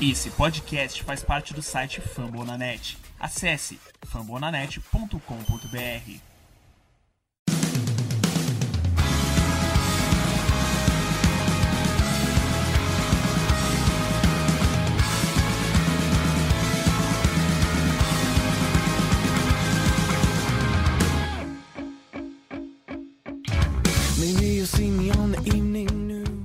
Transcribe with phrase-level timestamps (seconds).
[0.00, 2.96] Esse podcast faz parte do site Fambonanet.
[3.18, 5.18] Acesse fambonanet.com.br.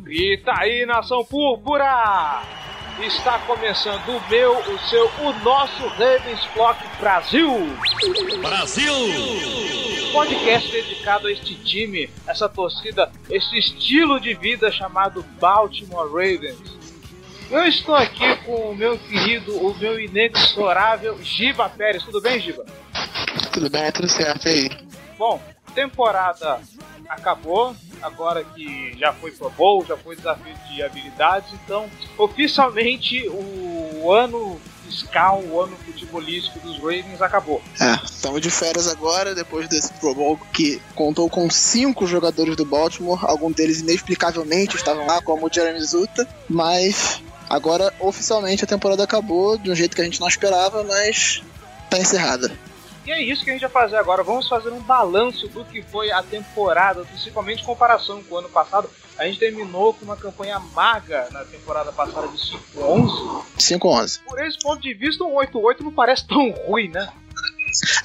[0.10, 2.53] E tá aí, nação púrpura!
[3.02, 7.50] Está começando o meu, o seu, o nosso Ravens Flock Brasil!
[8.40, 8.94] Brasil!
[10.14, 16.60] Podcast dedicado a este time, essa torcida, esse estilo de vida chamado Baltimore Ravens.
[17.50, 22.04] Eu estou aqui com o meu querido, o meu inexorável Giba Pérez.
[22.04, 22.64] Tudo bem, Giba?
[23.52, 24.70] Tudo bem, tudo certo aí.
[25.18, 25.42] Bom,
[25.74, 26.60] temporada
[27.08, 34.12] acabou, agora que já foi Pro Bowl, já foi desafio de habilidades, então oficialmente o
[34.12, 37.62] ano fiscal, o ano futebolístico dos Ravens acabou.
[37.80, 42.66] É, estamos de férias agora, depois desse Pro Bowl que contou com cinco jogadores do
[42.66, 49.04] Baltimore, alguns deles inexplicavelmente estavam lá, como o Jeremy Zuta, mas agora oficialmente a temporada
[49.04, 51.42] acabou de um jeito que a gente não esperava, mas
[51.90, 52.52] tá encerrada.
[53.06, 54.24] E é isso que a gente vai fazer agora.
[54.24, 58.50] Vamos fazer um balanço do que foi a temporada, principalmente em comparação com o ano
[58.50, 58.90] passado.
[59.18, 62.38] A gente terminou com uma campanha amarga na temporada passada de
[62.78, 63.44] 5-11.
[63.60, 64.22] 5-11.
[64.26, 67.12] Por esse ponto de vista, um 8-8 não parece tão ruim, né?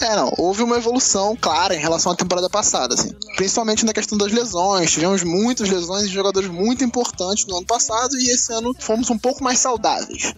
[0.00, 3.14] É, não, houve uma evolução clara em relação à temporada passada, assim.
[3.36, 4.91] Principalmente na questão das lesões.
[4.91, 9.19] Tivemos muitas lesões de jogadores muito importantes no ano passado e esse ano fomos um
[9.19, 10.34] pouco mais saudáveis.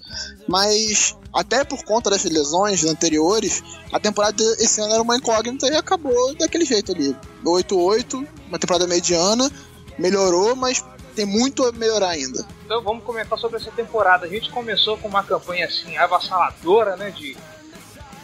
[0.49, 5.77] Mas até por conta dessas lesões anteriores, a temporada esse ano era uma incógnita e
[5.77, 7.17] acabou daquele jeito ali.
[7.45, 9.51] 8-8, uma temporada mediana,
[9.99, 10.85] melhorou, mas
[11.15, 12.45] tem muito a melhorar ainda.
[12.65, 14.27] Então vamos comentar sobre essa temporada.
[14.27, 17.11] A gente começou com uma campanha assim avassaladora, né?
[17.11, 17.37] De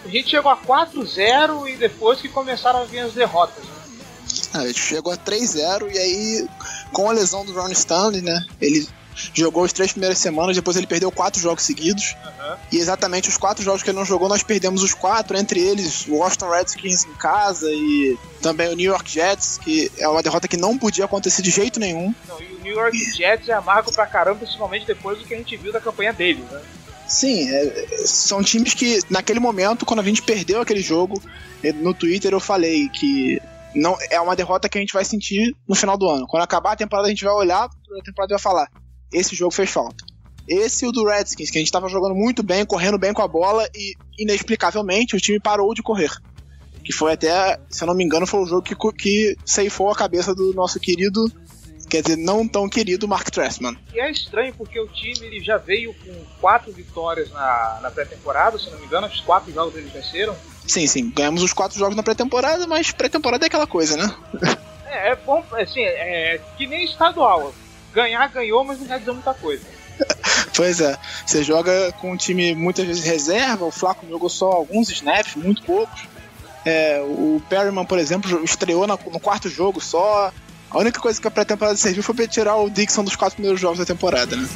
[0.06, 3.64] a gente chegou a 4-0 e depois que começaram a vir as derrotas.
[3.64, 3.70] Né?
[4.54, 6.48] Ah, a gente chegou a 3-0 e aí,
[6.92, 8.44] com a lesão do Ron Stanley, né?
[8.60, 8.86] Ele
[9.34, 12.14] jogou as três primeiras semanas, depois ele perdeu quatro jogos seguidos.
[12.24, 12.56] Uhum.
[12.72, 16.06] E exatamente os quatro jogos que ele não jogou, nós perdemos os quatro, entre eles
[16.06, 20.46] o Washington Redskins em casa e também o New York Jets, que é uma derrota
[20.46, 22.14] que não podia acontecer de jeito nenhum.
[22.28, 25.38] Não, e o New York Jets é amargo pra caramba, principalmente depois do que a
[25.38, 26.60] gente viu da campanha deles, né?
[27.06, 31.22] Sim, é, são times que, naquele momento, quando a gente perdeu aquele jogo,
[31.76, 33.40] no Twitter eu falei que
[33.74, 36.26] não é uma derrota que a gente vai sentir no final do ano.
[36.26, 38.68] Quando acabar a temporada, a gente vai olhar a temporada e vai falar:
[39.12, 40.04] esse jogo fez falta.
[40.48, 43.22] Esse e o do Redskins, que a gente estava jogando muito bem, correndo bem com
[43.22, 46.10] a bola e, inexplicavelmente, o time parou de correr.
[46.84, 49.96] Que foi até, se eu não me engano, foi o jogo que, que ceifou a
[49.96, 51.28] cabeça do nosso querido
[51.88, 53.76] quer dizer, não tão querido Mark Trestman.
[53.94, 58.58] E é estranho porque o time ele já veio com quatro vitórias na, na pré-temporada,
[58.58, 60.36] se não me engano, os quatro jogos eles venceram.
[60.66, 64.14] Sim, sim, ganhamos os quatro jogos na pré-temporada, mas pré-temporada é aquela coisa, né?
[64.86, 67.54] é, é bom, assim, é que nem estadual.
[67.92, 69.64] Ganhar, ganhou, mas não quer dizer muita coisa.
[70.54, 74.90] pois é, você joga com um time muitas vezes reserva, o Flaco jogou só alguns
[74.90, 76.06] snaps, muito poucos.
[76.64, 80.32] É, o Perryman, por exemplo, estreou no quarto jogo só.
[80.70, 83.60] A única coisa que a pré-temporada serviu foi pra tirar o Dixon dos quatro primeiros
[83.60, 84.46] jogos da temporada, né?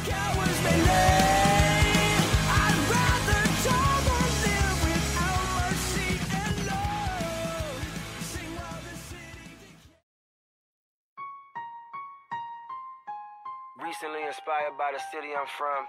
[13.79, 15.85] Recently inspired by the city I'm from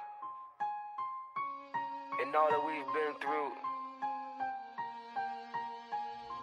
[2.21, 3.53] and all that we've been through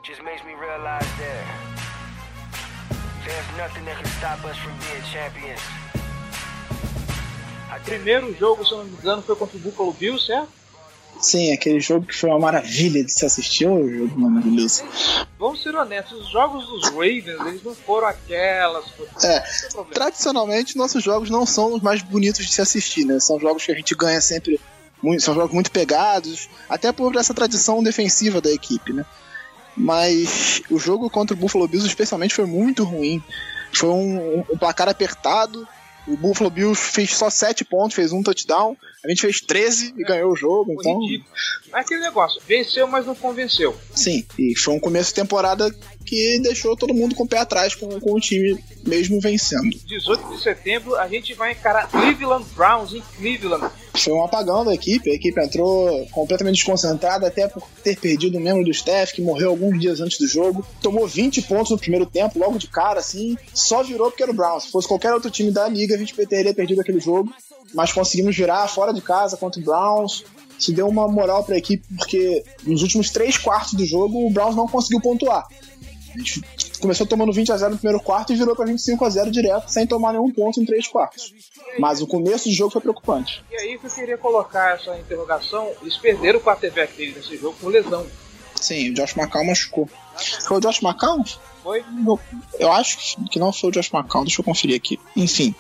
[0.03, 1.78] just makes me realize that
[5.12, 5.62] champions.
[7.84, 10.50] Primeiro jogo, se eu não me engano, foi contra o Buffalo Bills, certo?
[11.19, 14.84] Sim, aquele jogo que foi uma maravilha de se assistir, o jogo maravilhoso.
[15.38, 18.85] Vamos ser honestos, os jogos dos Ravens, eles não foram aquelas.
[19.24, 19.44] É,
[19.91, 23.19] tradicionalmente, nossos jogos não são os mais bonitos de se assistir, né?
[23.19, 24.59] São jogos que a gente ganha sempre,
[25.01, 29.06] muito, são jogos muito pegados, até por essa tradição defensiva da equipe, né?
[29.75, 33.21] Mas o jogo contra o Buffalo Bills especialmente foi muito ruim.
[33.74, 35.68] Foi um, um, placar apertado.
[36.07, 38.75] O Buffalo Bills fez só 7 pontos, fez um touchdown.
[39.06, 40.74] A gente fez 13 e é, ganhou o jogo.
[40.74, 41.00] Então...
[41.74, 43.77] É aquele negócio, venceu, mas não convenceu.
[43.94, 45.74] Sim, e foi um começo de temporada
[46.09, 49.69] que deixou todo mundo com o pé atrás com, com o time mesmo vencendo.
[49.85, 53.69] 18 de setembro a gente vai encarar Cleveland Browns em Cleveland.
[53.95, 58.41] Foi um apagão da equipe, a equipe entrou completamente desconcentrada, até por ter perdido um
[58.41, 60.65] membro do staff que morreu alguns dias antes do jogo.
[60.81, 64.35] Tomou 20 pontos no primeiro tempo, logo de cara, assim, só virou porque era o
[64.35, 64.63] Browns.
[64.63, 67.31] Se fosse qualquer outro time da liga, a gente teria perdido aquele jogo.
[67.73, 70.23] Mas conseguimos virar fora de casa contra o Browns.
[70.57, 74.29] Isso deu uma moral para a equipe, porque nos últimos três quartos do jogo o
[74.29, 75.47] Browns não conseguiu pontuar.
[76.79, 79.69] Começou tomando 20 a 0 no primeiro quarto e virou para 25 a 0 direto,
[79.69, 81.33] sem tomar nenhum ponto em três quartos.
[81.77, 83.44] Mas o começo do jogo foi preocupante.
[83.51, 87.57] E aí que eu queria colocar essa interrogação, eles perderam o quarterback dele nesse jogo
[87.59, 88.06] por lesão.
[88.56, 89.89] Sim, o Josh McCown machucou.
[90.47, 91.23] Foi o Josh McCown?
[91.63, 91.83] Foi?
[92.57, 95.00] Eu acho que não foi o Josh McCown, deixa eu conferir aqui.
[95.15, 95.53] Enfim,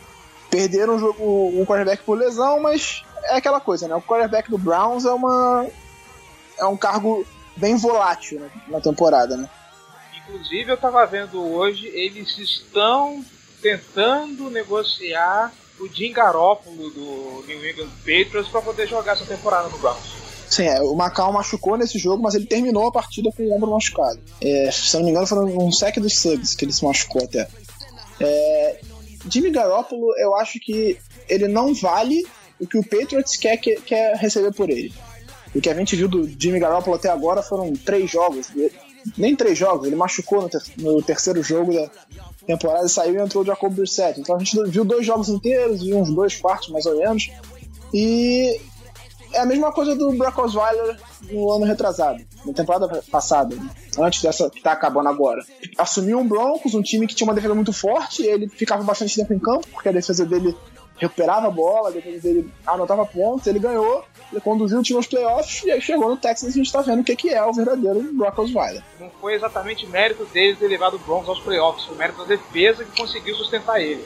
[0.49, 3.95] perderam o jogo, o quarterback por lesão, mas é aquela coisa, né?
[3.95, 5.65] O quarterback do Browns é uma
[6.57, 7.25] é um cargo
[7.55, 9.49] bem volátil né, na temporada, né?
[10.29, 13.25] Inclusive, eu tava vendo hoje, eles estão
[13.61, 19.77] tentando negociar o Jim Garoppolo do New England Patriots para poder jogar essa temporada no
[19.79, 20.19] Browns.
[20.47, 23.71] Sim, é, o Macau machucou nesse jogo, mas ele terminou a partida com o ombro
[23.71, 24.19] machucado.
[24.41, 27.47] É, se não me engano, foi um sec dos Suggs que ele se machucou até.
[28.19, 28.79] É,
[29.29, 30.97] Jimmy Garoppolo, eu acho que
[31.27, 32.25] ele não vale
[32.59, 34.93] o que o Patriots quer, quer, quer receber por ele.
[35.55, 38.47] O que a gente viu do Jimmy Garoppolo até agora foram três jogos.
[39.17, 41.89] Nem três jogos, ele machucou no, ter no terceiro jogo da
[42.45, 44.19] temporada e saiu e entrou o Jacob Brissett.
[44.19, 47.29] Então a gente viu dois jogos inteiros, viu uns dois quartos mais ou menos.
[47.93, 48.59] E
[49.33, 50.97] é a mesma coisa do Brock Osweiler
[51.31, 53.55] no ano retrasado, na temporada passada,
[53.97, 55.43] antes dessa que tá acabando agora.
[55.77, 59.33] Assumiu um Broncos, um time que tinha uma defesa muito forte, ele ficava bastante tempo
[59.33, 60.55] em campo, porque a defesa dele
[60.99, 65.63] recuperava a bola, defesa dele anotava pontos, ele ganhou, ele conduziu o time aos playoffs
[65.63, 67.53] e aí chegou no Texas e a gente tá vendo o que, que é o
[67.53, 68.83] verdadeiro Brock Osweiler.
[68.99, 72.83] Não foi exatamente mérito dele ter levado o Broncos aos playoffs, foi mérito da defesa
[72.83, 74.05] que conseguiu sustentar ele.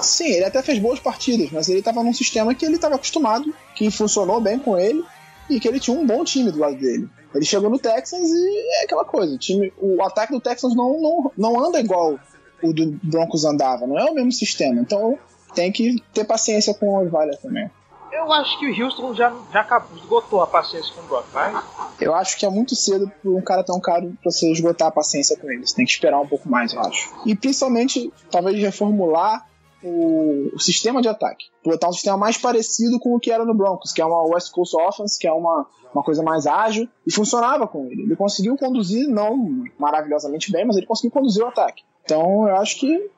[0.00, 3.52] Sim, ele até fez boas partidas, mas ele estava num sistema que ele estava acostumado,
[3.74, 5.04] que funcionou bem com ele
[5.50, 7.08] e que ele tinha um bom time do lado dele.
[7.34, 11.00] Ele chegou no Texans e é aquela coisa, o, time, o ataque do Texans não,
[11.00, 12.18] não, não anda igual
[12.62, 14.80] o do Broncos andava, não é o mesmo sistema.
[14.80, 15.18] Então
[15.54, 17.70] tem que ter paciência com o Osweiler também.
[18.12, 21.64] Eu acho que o Houston já, já acabou, esgotou a paciência com o Brock, mas...
[21.98, 24.90] Eu acho que é muito cedo para um cara tão caro para você esgotar a
[24.90, 25.66] paciência com ele.
[25.66, 27.10] Você tem que esperar um pouco mais, eu acho.
[27.24, 29.46] E principalmente, talvez reformular
[29.82, 31.46] o, o, sistema de ataque.
[31.64, 34.52] Botar um sistema mais parecido com o que era no Broncos, que é uma West
[34.52, 38.02] Coast Offense, que é uma, uma coisa mais ágil, e funcionava com ele.
[38.02, 41.82] Ele conseguiu conduzir, não maravilhosamente bem, mas ele conseguiu conduzir o ataque.
[42.04, 43.10] Então eu acho que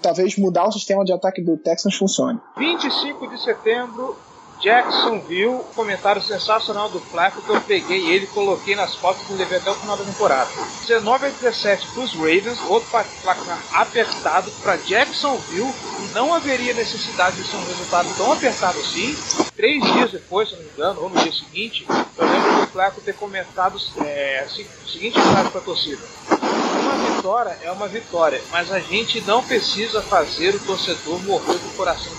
[0.00, 2.40] talvez mudar o sistema de ataque do Texans funcione.
[2.56, 4.16] 25 de setembro,
[4.60, 9.70] Jacksonville, comentário sensacional do Flaco que eu peguei ele, coloquei nas fotos e levei até
[9.70, 10.50] o final da temporada.
[10.86, 15.72] 19 a 17 para os Ravens, outro placar apertado para Jacksonville.
[16.12, 19.16] Não haveria necessidade de ser um resultado tão apertado assim.
[19.54, 23.00] Três dias depois, se não me engano, ou no dia seguinte, eu lembro do Flaco
[23.00, 26.02] ter comentado é, o seguinte frase para a torcida.
[26.94, 31.76] Uma vitória é uma vitória, mas a gente não precisa fazer o torcedor morrer do
[31.76, 32.12] coração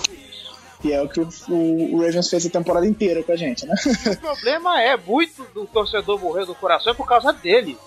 [0.83, 3.75] e é o que o, o, Ravens fez a temporada inteira com a gente, né?
[4.13, 7.77] o problema é, muito do torcedor morrer do coração é por causa dele.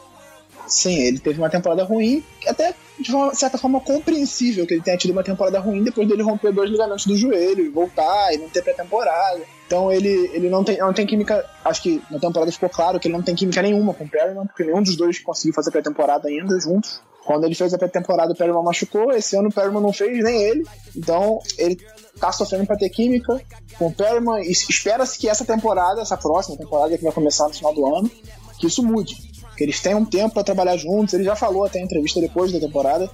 [0.73, 4.97] Sim, ele teve uma temporada ruim, até de uma certa forma compreensível que ele tenha
[4.97, 8.49] tido uma temporada ruim depois dele romper dois ligamentos do joelho e voltar e não
[8.49, 9.43] ter pré-temporada.
[9.67, 11.45] Então ele, ele não, tem, não tem química.
[11.63, 14.47] Acho que na temporada ficou claro que ele não tem química nenhuma com o Perryman,
[14.47, 17.03] porque nenhum dos dois conseguiu fazer pré-temporada ainda juntos.
[17.23, 19.13] Quando ele fez a pré-temporada, o Perryman machucou.
[19.13, 20.67] Esse ano o Perryman não fez, nem ele.
[20.97, 21.79] Então ele
[22.19, 23.39] tá sofrendo pra ter química
[23.79, 24.41] com o Perryman.
[24.41, 28.11] Espera-se que essa temporada, essa próxima temporada que vai começar no final do ano,
[28.59, 29.32] que isso mude.
[29.63, 31.15] Que eles tenham tempo para trabalhar juntos.
[31.15, 33.09] Ele já falou até em entrevista depois da temporada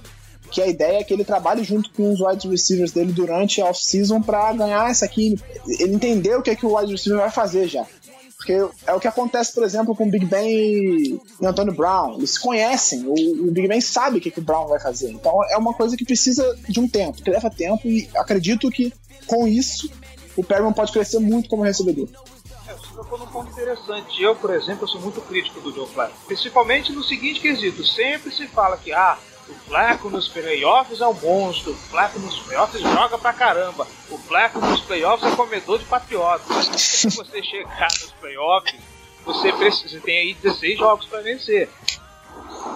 [0.49, 3.65] que a ideia é que ele trabalhe junto com os wide receivers dele durante a
[3.65, 5.45] off-season para ganhar essa química.
[5.67, 7.85] Ele entendeu o que, é que o wide receiver vai fazer já.
[8.35, 8.53] Porque
[8.87, 12.17] é o que acontece, por exemplo, com o Big Ben e, Antônio Brown.
[12.17, 15.11] Eles se conhecem, o, Big Ben sabe o que, que o Brown vai fazer.
[15.11, 18.91] Então é uma coisa que precisa de um tempo, que leva tempo, e acredito que
[19.27, 19.91] com isso
[20.35, 22.07] o Perryman pode crescer muito como recebedor.
[23.09, 24.21] Tocou num ponto interessante.
[24.21, 26.15] Eu, por exemplo, sou muito crítico do Joe Flacco.
[26.27, 31.13] Principalmente no seguinte quesito: sempre se fala que ah, o Flaco nos playoffs é um
[31.15, 31.71] monstro.
[31.71, 33.87] O Flaco nos playoffs joga pra caramba.
[34.11, 36.65] O Flaco nos playoffs é comedor de patriotas.
[36.79, 38.75] Se você chegar nos playoffs,
[39.25, 41.67] você, precisa, você tem aí 16 jogos para vencer.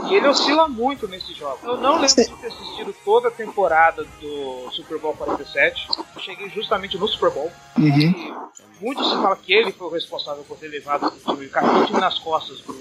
[0.10, 1.63] E ele oscila muito nesses jogos.
[1.63, 5.88] Eu não lembro de ter assistido toda a temporada do Super Bowl 47.
[6.16, 7.52] Eu cheguei justamente no Super Bowl.
[7.78, 8.48] Uhum.
[8.82, 12.00] Muito se fala que ele foi o responsável por ter levado o time, o time
[12.00, 12.74] nas costas do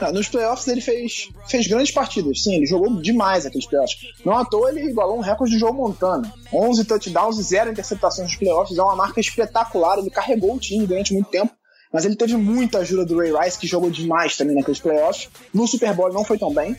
[0.00, 3.98] Ah, nos playoffs ele fez, fez grandes partidas, sim, ele jogou demais aqueles playoffs.
[4.24, 6.32] Não à toa ele igualou um recorde de João Montana.
[6.52, 10.86] 11 touchdowns e 0 interceptações nos playoffs, é uma marca espetacular, ele carregou o time
[10.86, 11.52] durante muito tempo.
[11.92, 15.28] Mas ele teve muita ajuda do Ray Rice, que jogou demais também naqueles playoffs.
[15.52, 16.76] No Super Bowl não foi tão bem.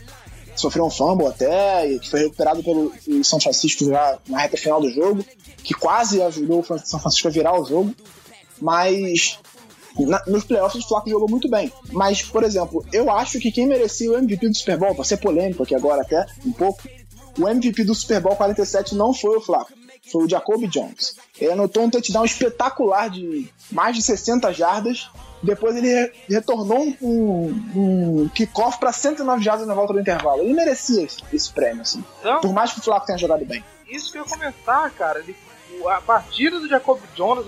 [0.55, 2.91] Sofreu um fumble até, e que foi recuperado pelo
[3.23, 5.25] São Francisco já na reta final do jogo,
[5.63, 7.95] que quase ajudou o São Francisco a virar o jogo.
[8.61, 9.39] Mas
[9.97, 11.71] na, nos playoffs o Flaco jogou muito bem.
[11.91, 15.17] Mas, por exemplo, eu acho que quem merecia o MVP do Super Bowl, pra ser
[15.17, 16.81] polêmico aqui agora até um pouco,
[17.37, 19.71] o MVP do Super Bowl 47 não foi o Flaco,
[20.11, 21.15] foi o Jacoby Jones.
[21.39, 25.09] Ele anotou um touchdown espetacular de mais de 60 jardas.
[25.41, 30.41] Depois ele retornou um, um, um kickoff para 109 jardas na volta do intervalo.
[30.41, 32.03] Ele merecia esse, esse prêmio, assim.
[32.19, 33.63] Então, Por mais que o Flaco tenha jogado bem.
[33.89, 35.19] isso que eu ia comentar, cara.
[35.19, 35.35] Ele,
[35.87, 37.45] a partida do Jacob Jones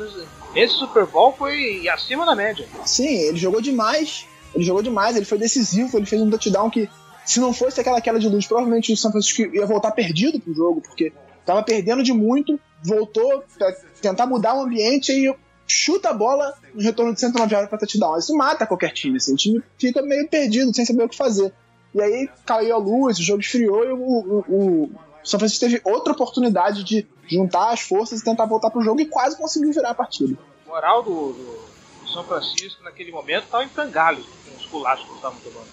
[0.53, 2.65] nesse Super Bowl foi acima da média.
[2.85, 4.25] Sim, ele jogou demais.
[4.53, 6.89] Ele jogou demais, ele foi decisivo, ele fez um touchdown que,
[7.25, 10.53] se não fosse aquela queda de luz, provavelmente o São Francisco ia voltar perdido pro
[10.53, 11.13] jogo, porque
[11.45, 13.71] tava perdendo de muito, voltou pra
[14.01, 15.33] tentar mudar o ambiente e
[15.67, 18.17] chuta a bola no retorno de 109 horas pra touchdown.
[18.17, 21.53] Isso mata qualquer time, assim, o time fica meio perdido, sem saber o que fazer.
[21.93, 24.91] E aí caiu a luz, o jogo esfriou e o, o, o
[25.23, 29.05] São Francisco teve outra oportunidade de juntar as forças e tentar voltar pro jogo e
[29.05, 30.37] quase conseguiu virar a partida.
[30.65, 31.59] O moral do, do-
[32.03, 35.67] do São Francisco naquele momento estava em frangalhos, com os culachos que estavam tomando.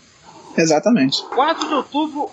[0.56, 1.22] Exatamente.
[1.34, 2.30] 4 de outubro,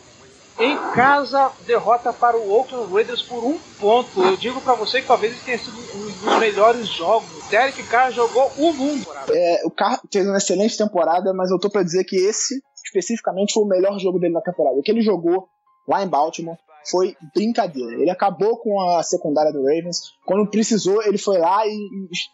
[0.59, 4.21] em casa, derrota para o Oakland Raiders por um ponto.
[4.24, 7.29] Eu digo pra você que talvez tenha sido um dos melhores jogos.
[7.50, 9.05] Derek Carr jogou o mundo.
[9.31, 13.53] É, o Carr fez uma excelente temporada, mas eu tô pra dizer que esse, especificamente,
[13.53, 14.77] foi o melhor jogo dele na temporada.
[14.77, 15.47] O que ele jogou
[15.88, 16.57] lá em Baltimore
[16.89, 17.93] foi brincadeira.
[18.01, 19.97] Ele acabou com a secundária do Ravens.
[20.25, 21.71] Quando precisou, ele foi lá e,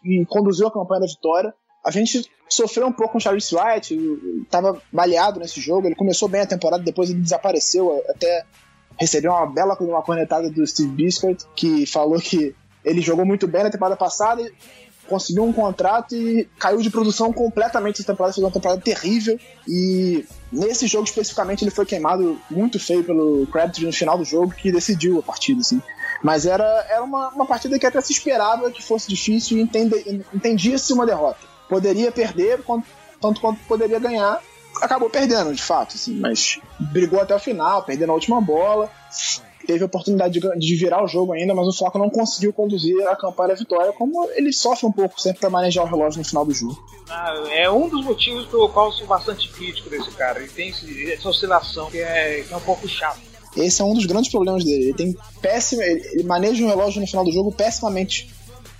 [0.04, 1.52] e- e conduziu a campanha da vitória.
[1.84, 5.86] A gente sofreu um pouco com o Charles Wright, ele tava baleado nesse jogo.
[5.86, 8.44] Ele começou bem a temporada, depois ele desapareceu, até
[8.98, 13.62] recebeu uma bela uma cornetada do Steve Biscuit, que falou que ele jogou muito bem
[13.62, 14.48] na temporada passada,
[15.08, 19.38] conseguiu um contrato e caiu de produção completamente essa temporada, fez uma temporada terrível.
[19.66, 24.52] E nesse jogo especificamente ele foi queimado muito feio pelo Crabtree no final do jogo,
[24.52, 25.82] que decidiu a partida, assim.
[26.22, 29.62] Mas era, era uma, uma partida que até se esperava que fosse difícil e
[30.32, 31.51] entendia-se uma derrota.
[31.68, 32.60] Poderia perder,
[33.20, 34.40] tanto quanto poderia ganhar.
[34.80, 38.90] Acabou perdendo, de fato, assim, mas brigou até o final, perdendo a última bola.
[39.66, 43.00] Teve a oportunidade de, de virar o jogo ainda, mas o Flaco não conseguiu conduzir
[43.06, 46.24] a campanha à vitória, como ele sofre um pouco sempre para manejar o relógio no
[46.24, 46.76] final do jogo.
[47.08, 50.40] Ah, é um dos motivos pelo qual eu sou bastante crítico desse cara.
[50.40, 53.20] Ele tem esse- essa oscilação que é, que é um pouco chato.
[53.56, 54.84] Esse é um dos grandes problemas dele.
[54.86, 58.34] Ele tem péssimo, ele, ele maneja o relógio no final do jogo pessimamente.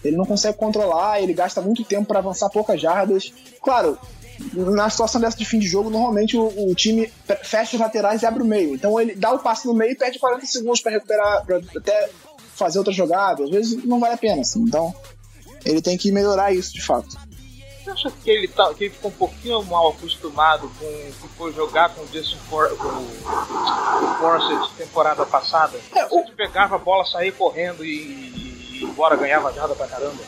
[0.05, 3.33] Ele não consegue controlar, ele gasta muito tempo para avançar poucas jardas.
[3.63, 3.99] Claro,
[4.53, 7.13] na situação dessa de fim de jogo, normalmente o, o time
[7.45, 8.75] fecha os laterais e abre o meio.
[8.75, 12.11] Então ele dá o passe no meio e perde 40 segundos para recuperar, pra até
[12.55, 13.45] fazer outra jogada.
[13.45, 14.61] Às vezes não vale a pena, assim.
[14.63, 14.93] Então
[15.65, 17.17] ele tem que melhorar isso de fato.
[17.85, 21.53] Você acha que ele, tá, que ele ficou um pouquinho mal acostumado com que foi
[21.53, 25.79] jogar com o Justin For, com o Forsett temporada passada?
[25.95, 30.23] É, o- Ele pegava a bola, saía correndo e, e embora ganhava jarda pra caramba.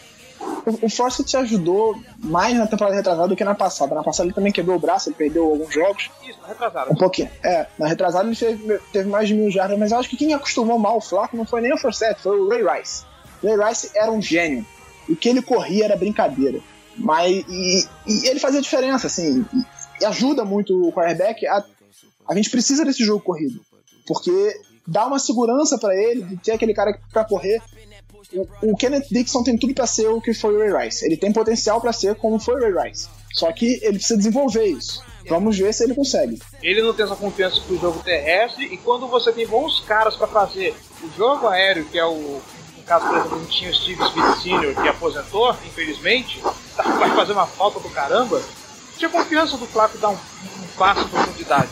[0.66, 3.94] O, o te ajudou mais na temporada retrasada do que na passada.
[3.94, 6.10] Na passada ele também quebrou o braço, ele perdeu alguns jogos.
[6.22, 6.92] Isso, tá retrasado.
[6.92, 7.30] Um pouquinho.
[7.42, 10.34] É, na retrasada ele teve, teve mais de mil jardas, mas eu acho que quem
[10.34, 13.04] acostumou mal o Flaco não foi nem o Forsett, foi o Ray Rice.
[13.42, 14.66] Ray Rice era um gênio.
[15.08, 16.60] O que ele corria era brincadeira.
[16.96, 19.44] Mas e, e ele fazia diferença, assim.
[20.00, 21.46] E, ajuda muito o quarterback.
[21.46, 21.64] A,
[22.28, 23.60] a gente precisa desse jogo corrido.
[24.06, 24.54] Porque
[24.86, 27.60] dá uma segurança pra ele de ter aquele cara pra correr.
[28.32, 31.04] O, o Kenneth Dixon tem tudo pra ser o que foi o Ray Rice.
[31.04, 33.08] Ele tem potencial pra ser como foi o Ray Rice.
[33.32, 35.02] Só que ele precisa desenvolver isso.
[35.28, 36.40] Vamos ver se ele consegue.
[36.62, 40.26] Ele não tem essa confiança pro jogo terrestre e quando você tem bons caras pra
[40.26, 42.40] fazer o jogo aéreo, que é o.
[42.76, 46.40] No caso, por exemplo, tinha o Steve Smith Sr., que aposentou, infelizmente,
[46.76, 48.42] vai fazer uma falta do caramba.
[48.98, 51.68] Tinha confiança do Flaco dar um, um passo em profundidade.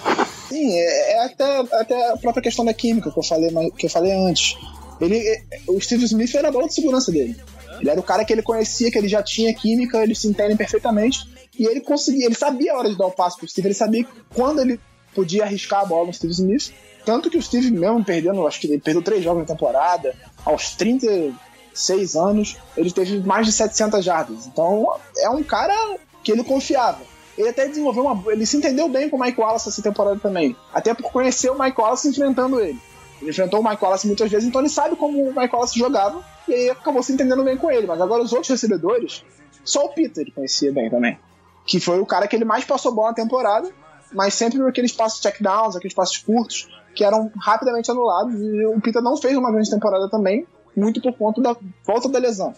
[0.49, 3.91] Sim, é, é até, até a própria questão da química que eu falei, que eu
[3.91, 4.57] falei antes.
[5.05, 7.37] Ele, é, o Steve Smith era a bola de segurança dele.
[7.81, 10.57] Ele era o cara que ele conhecia, que ele já tinha química, eles se entendem
[10.57, 11.21] perfeitamente.
[11.59, 14.07] E ele conseguia, ele sabia a hora de dar o passo pro Steve, ele sabia
[14.35, 14.81] quando ele
[15.15, 16.73] podia arriscar a bola no Steve Smith.
[17.05, 20.77] Tanto que o Steve, mesmo perdendo, acho que ele perdeu três jogos na temporada, aos
[20.77, 24.47] 36 anos, ele teve mais de 700 jardas.
[24.47, 25.75] Então é um cara
[26.23, 27.01] que ele confiava.
[27.37, 28.33] Ele até desenvolveu uma.
[28.33, 30.55] Ele se entendeu bem com o Mike Wallace essa temporada também.
[30.73, 32.79] Até por conhecer o Mike Wallace enfrentando ele.
[33.23, 36.23] Ele enfrentou o Mike Wallace muitas vezes, então ele sabe como o Mike Wallace jogava.
[36.49, 37.87] E aí acabou se entendendo bem com ele.
[37.87, 39.25] Mas agora os outros recebedores,
[39.65, 41.19] só o Peter ele conhecia bem também.
[41.65, 43.71] Que foi o cara que ele mais passou bola na temporada.
[44.13, 49.01] mas sempre aqueles passos checkdowns, aqueles passos curtos, que eram rapidamente anulados, e o Pita
[49.01, 52.55] não fez uma grande temporada também, muito por conta da volta da lesão.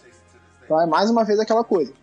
[0.63, 1.93] Então é mais uma vez aquela coisa.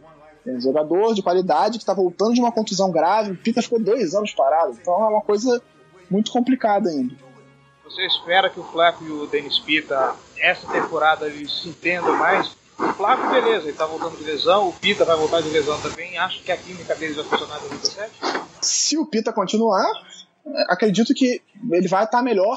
[0.47, 3.79] É um jogador de qualidade que está voltando de uma contusão grave, o Pita ficou
[3.79, 5.61] dois anos parado, então é uma coisa
[6.11, 7.15] muito complicada ainda.
[7.93, 12.57] Você espera que o Flaco e o Dennis Pita, essa temporada, eles se entendam mais?
[12.79, 16.17] O Flaco, beleza, ele tá voltando de lesão, o Pita vai voltar de lesão também.
[16.17, 18.13] Acho que a química deles vai funcionar em 2017?
[18.63, 19.87] Se o Pita continuar,
[20.69, 22.57] acredito que ele vai estar melhor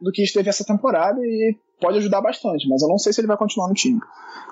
[0.00, 3.26] do que esteve essa temporada e pode ajudar bastante, mas eu não sei se ele
[3.26, 4.00] vai continuar no time.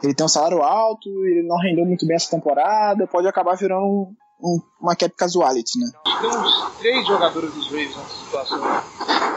[0.02, 4.09] Ele tem um salário alto, ele não rendeu muito bem essa temporada, pode acabar virando
[4.40, 5.90] um, uma cap casuality, né?
[6.21, 8.61] Tem uns três jogadores dos Ravens nessa situação.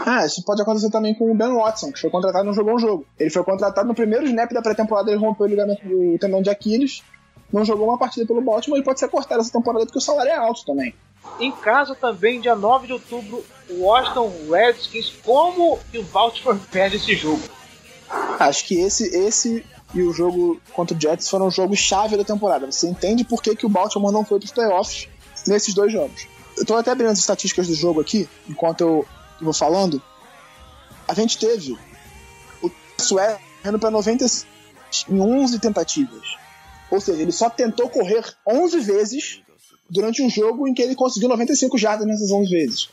[0.06, 2.76] Ah, isso pode acontecer também com o Ben Watson, que foi contratado e não jogou
[2.76, 3.06] um jogo.
[3.18, 6.50] Ele foi contratado no primeiro snap da pré-temporada, ele rompeu o ligamento do tendão de
[6.50, 7.04] Aquiles,
[7.52, 10.32] não jogou uma partida pelo Baltimore e pode ser cortado essa temporada porque o salário
[10.32, 10.94] é alto também.
[11.40, 15.14] Em casa também, dia 9 de outubro, o Washington Redskins.
[15.24, 17.42] Como que o Baltimore perde esse jogo?
[18.40, 22.72] Acho que esse, esse e o jogo contra o Jets foram jogos chave da temporada.
[22.72, 25.08] Você entende por que, que o Baltimore não foi para os playoffs
[25.48, 26.28] nesses dois jogos.
[26.58, 29.08] Eu tô até abrindo as estatísticas do jogo aqui, enquanto eu
[29.42, 30.02] vou falando.
[31.08, 31.78] A gente teve
[32.62, 34.48] o Sué correndo para 96
[35.10, 36.38] em 11 tentativas.
[36.92, 39.42] Ou seja, ele só tentou correr 11 vezes
[39.90, 42.90] durante um jogo em que ele conseguiu 95 jardas nessas 11 vezes.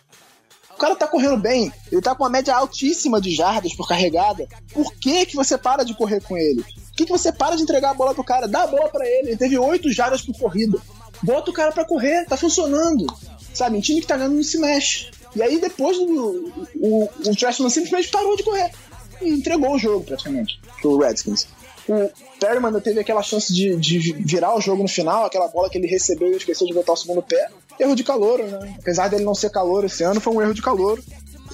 [0.71, 4.47] O cara tá correndo bem, ele tá com uma média altíssima de jardas por carregada.
[4.73, 6.63] Por que que você para de correr com ele?
[6.97, 8.49] Que, que você para de entregar a bola pro cara?
[8.49, 10.79] Dá a bola para ele, ele teve 8 jardas por corrida.
[11.23, 13.07] Bota o cara para correr, tá funcionando.
[13.53, 15.11] Sabe, um time que tá ganhando não se mexe.
[15.35, 16.51] E aí depois o,
[16.81, 18.71] o Trashman simplesmente parou de correr.
[19.21, 21.47] E entregou o jogo praticamente pro Redskins.
[21.89, 22.11] O
[22.41, 25.87] Perryman teve aquela chance de, de virar o jogo no final, aquela bola que ele
[25.87, 27.49] recebeu e esqueceu de botar o segundo pé.
[27.79, 28.77] Erro de calor, né?
[28.81, 31.01] Apesar dele não ser calor esse ano, foi um erro de calor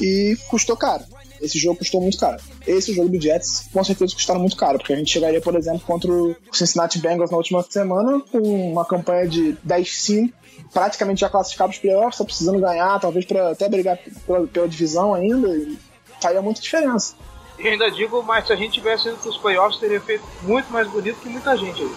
[0.01, 1.05] e custou caro.
[1.43, 2.41] Esse jogo custou muito caro.
[2.67, 5.81] Esse jogo do Jets, com certeza, custaram muito caro, porque a gente chegaria, por exemplo,
[5.81, 10.33] contra o Cincinnati Bengals na última semana com uma campanha de 10-5,
[10.73, 14.69] praticamente já classificado para os playoffs, só precisando ganhar, talvez para até brigar pela, pela
[14.69, 15.77] divisão ainda, e
[16.21, 17.15] faria muita diferença.
[17.59, 20.89] E ainda digo, mas se a gente tivesse ido pros playoffs, teria feito muito mais
[20.89, 21.93] bonito que muita gente aí.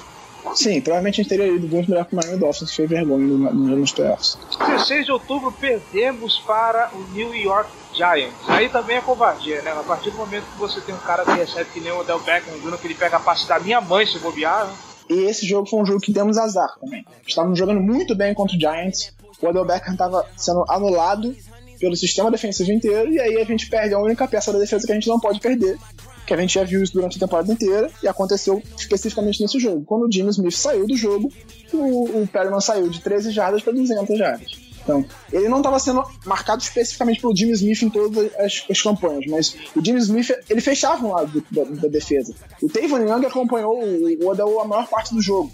[0.54, 3.26] Sim, provavelmente a gente teria ido muito melhor que o Miami Dolphins, que fez vergonha
[3.26, 4.38] no, no, nos playoffs.
[4.60, 8.36] 16 de outubro, perdemos para o New York Giants.
[8.48, 9.72] Aí também é covardia, né?
[9.72, 12.20] A partir do momento que você tem um cara que recebe que nem o Odell
[12.20, 14.74] Beckham, Jr., que ele pega a passe da minha mãe se bobear, né?
[15.10, 17.06] E esse jogo foi um jogo que demos azar também.
[17.26, 21.36] Estávamos jogando muito bem contra o Giants, o Odell Beckham estava sendo anulado
[21.80, 24.92] pelo sistema defensivo inteiro, e aí a gente perde a única peça da defesa que
[24.92, 25.78] a gente não pode perder,
[26.26, 29.84] que a gente já viu isso durante a temporada inteira, e aconteceu especificamente nesse jogo.
[29.86, 31.32] Quando o Jimmy Smith saiu do jogo,
[31.74, 34.65] o, o Perryman saiu de 13 jardas para 200 jardas.
[34.86, 39.26] Então, ele não estava sendo marcado especificamente pelo Jimmy Smith em todas as, as campanhas,
[39.28, 42.36] mas o Jimmy Smith, ele fechava um lado do, da, da, defesa.
[42.62, 45.52] O Tavon Young acompanhou o, Odell a maior parte do jogo,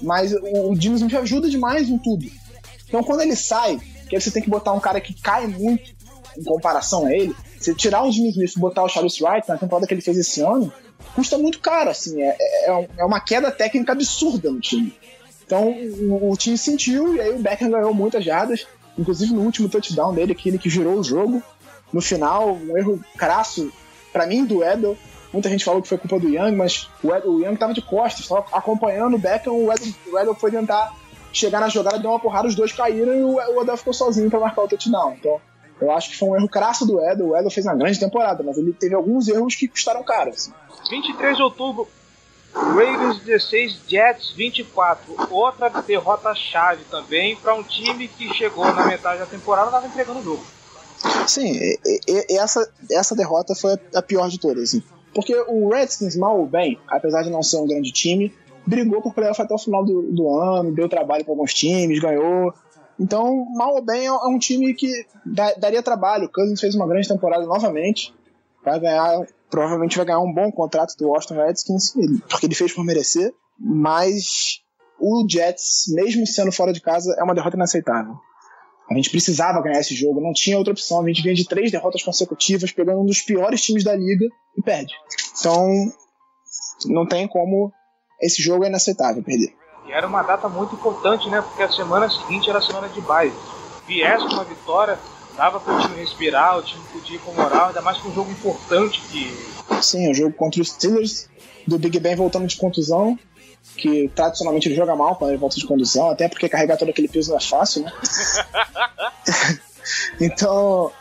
[0.00, 2.24] mas o, o Jimmy Smith ajuda demais em tudo.
[2.88, 5.92] Então, quando ele sai, que você tem que botar um cara que cai muito
[6.38, 9.58] em comparação a ele, você tirar o Jimmy Smith e botar o Charles Wright na
[9.58, 10.72] temporada que ele fez esse ano,
[11.14, 14.94] custa muito caro, assim, é, é, é uma queda técnica absurda no time.
[15.52, 18.66] Então o, o, time sentiu e aí o Beckham ganhou muitas jardas,
[18.98, 21.42] inclusive no último touchdown dele, aquele que girou o jogo.
[21.92, 23.70] No final, um erro crasso,
[24.10, 24.96] para mim, do Edel.
[25.30, 27.82] Muita gente falou que foi culpa do Young, mas o, Edel, o Young tava de
[27.82, 30.94] costas, estava acompanhando o Beckham, o Edel, o Edel foi tentar
[31.30, 34.40] chegar na jogada, deu uma porrada, os dois caíram e o Odell ficou sozinho para
[34.40, 35.16] marcar o touchdown.
[35.18, 35.38] Então,
[35.82, 37.28] eu acho que foi um erro crasso do Edel.
[37.28, 40.30] O Edel fez uma grande temporada, mas ele teve alguns erros que custaram caro.
[40.30, 40.50] Assim.
[40.90, 41.88] 23 de outubro,
[42.54, 45.14] Ravens 16, Jets 24.
[45.30, 49.86] Outra derrota chave também para um time que chegou na metade da temporada e estava
[49.86, 50.44] entregando o jogo.
[51.26, 54.70] Sim, e, e, essa, essa derrota foi a pior de todas.
[54.70, 54.82] Assim.
[55.14, 58.32] Porque o Redskins, mal ou bem, apesar de não ser um grande time,
[58.66, 62.54] brigou por playoff até o final do, do ano, deu trabalho para alguns times, ganhou.
[62.98, 65.06] Então, mal ou bem, é um time que
[65.56, 66.26] daria trabalho.
[66.26, 68.14] O Cousins fez uma grande temporada novamente.
[68.64, 71.92] Vai ganhar, provavelmente vai ganhar um bom contrato do Washington Redskins,
[72.28, 73.34] porque ele fez por merecer.
[73.60, 74.62] Mas
[74.98, 78.14] o Jets, mesmo sendo fora de casa, é uma derrota inaceitável.
[78.90, 81.02] A gente precisava ganhar esse jogo, não tinha outra opção.
[81.02, 84.24] A gente vinha de três derrotas consecutivas, pegando um dos piores times da liga
[84.56, 84.94] e perde.
[85.38, 85.68] Então,
[86.86, 87.70] não tem como.
[88.22, 89.54] Esse jogo é inaceitável perder.
[89.86, 91.42] E era uma data muito importante, né?
[91.42, 93.32] Porque a semana seguinte era a semana de bye.
[93.86, 94.98] Viesse uma vitória,
[95.36, 98.14] dava para o time respirar, o time podia ir com moral, ainda mais com um
[98.14, 99.34] jogo importante que.
[99.82, 101.28] Sim, o jogo contra os Steelers,
[101.66, 103.18] do Big Ben voltando de contusão,
[103.76, 107.08] que tradicionalmente ele joga mal quando ele volta de condução, até porque carregar todo aquele
[107.08, 107.92] peso não é fácil, né?
[110.20, 110.92] Então,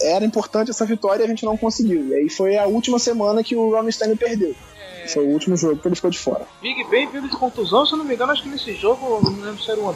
[0.00, 2.08] era importante essa vitória e a gente não conseguiu.
[2.08, 4.54] E aí foi a última semana que o Ron Stanley perdeu.
[5.08, 6.46] Foi o último jogo que ele ficou de fora.
[6.60, 9.40] Big Ben vindo de contusão, se eu não me engano, acho que nesse jogo, não
[9.40, 9.94] lembro se era um.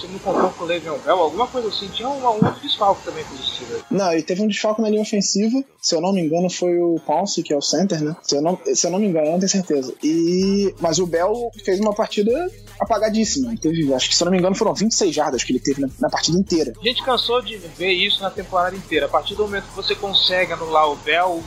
[0.00, 1.88] Se não contou com o Le'Veon Bell, alguma coisa assim.
[1.88, 3.84] Tinha um, um outro desfalque também com o Steelers.
[3.90, 5.62] Não, ele teve um desfalque na linha ofensiva.
[5.80, 8.16] Se eu não me engano, foi o Ponce, que é o center, né?
[8.22, 9.94] Se eu não, se eu não me engano, não tenho certeza.
[10.02, 13.54] E, mas o Bell fez uma partida apagadíssima.
[13.60, 15.88] Teve, acho que se eu não me engano, foram 26 jardas que ele teve na,
[16.00, 16.72] na partida inteira.
[16.80, 19.06] A gente cansou de ver isso na temporada inteira.
[19.06, 21.42] A partir do momento que você consegue anular o Bell,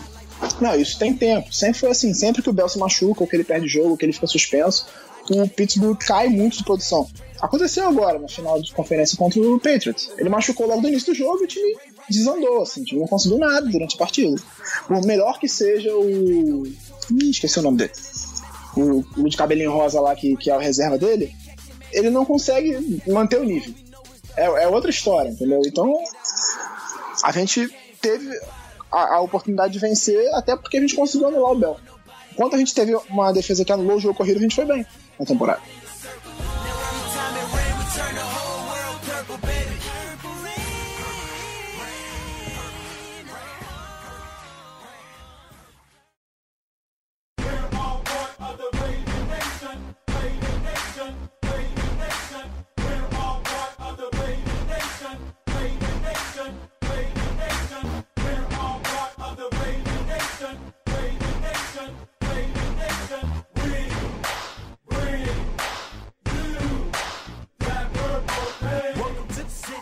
[0.60, 1.54] Não, isso tem tempo.
[1.54, 2.13] Sempre foi assim.
[2.13, 4.27] Sempre que o Bell se machuca, ou que ele perde jogo, ou que ele fica
[4.27, 4.88] suspenso,
[5.29, 7.07] o Pittsburgh cai muito de produção.
[7.41, 10.12] Aconteceu agora, na final de conferência contra o Patriots.
[10.17, 11.75] Ele machucou logo no início do jogo e o time
[12.07, 12.81] desandou, assim.
[12.81, 14.39] O time não conseguiu nada durante a partida.
[14.88, 16.67] Por melhor que seja o...
[16.67, 17.91] Ih, esqueci o nome dele.
[18.77, 21.36] O, o de cabelinho rosa lá, que, que é a reserva dele,
[21.91, 23.73] ele não consegue manter o nível.
[24.38, 25.62] É, é outra história, entendeu?
[25.65, 25.93] Então,
[27.23, 28.29] a gente teve
[28.91, 31.77] a, a oportunidade de vencer, até porque a gente conseguiu anular o Bell.
[32.31, 34.86] Enquanto a gente teve uma defesa que anulou o jogo corrido, a gente foi bem
[35.21, 35.62] na temporada.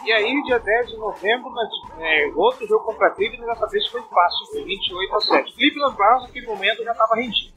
[0.10, 1.52] E aí, dia 10 de novembro,
[2.00, 5.54] é, outro jogo contra Cleveland, dessa vez foi fácil, foi 28 a 7.
[5.56, 7.52] Cleveland Browns, naquele momento, já estava rendido.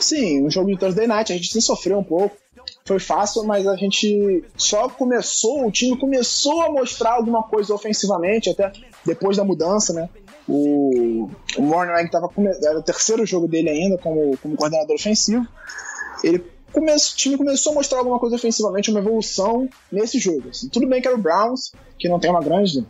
[0.00, 2.34] Sim, um jogo de Thursday Night, a gente se sofreu um pouco.
[2.86, 8.48] Foi fácil, mas a gente só começou, o time começou a mostrar alguma coisa ofensivamente,
[8.48, 8.72] até
[9.04, 10.08] depois da mudança, né?
[10.48, 11.28] O,
[11.58, 15.46] o Morning tava come- era o terceiro jogo dele ainda como, como coordenador ofensivo.
[16.24, 20.48] Ele come, o time começou a mostrar alguma coisa ofensivamente, uma evolução nesse jogo.
[20.50, 20.68] assim.
[20.68, 22.86] Tudo bem que era o Browns, que não tem uma grande,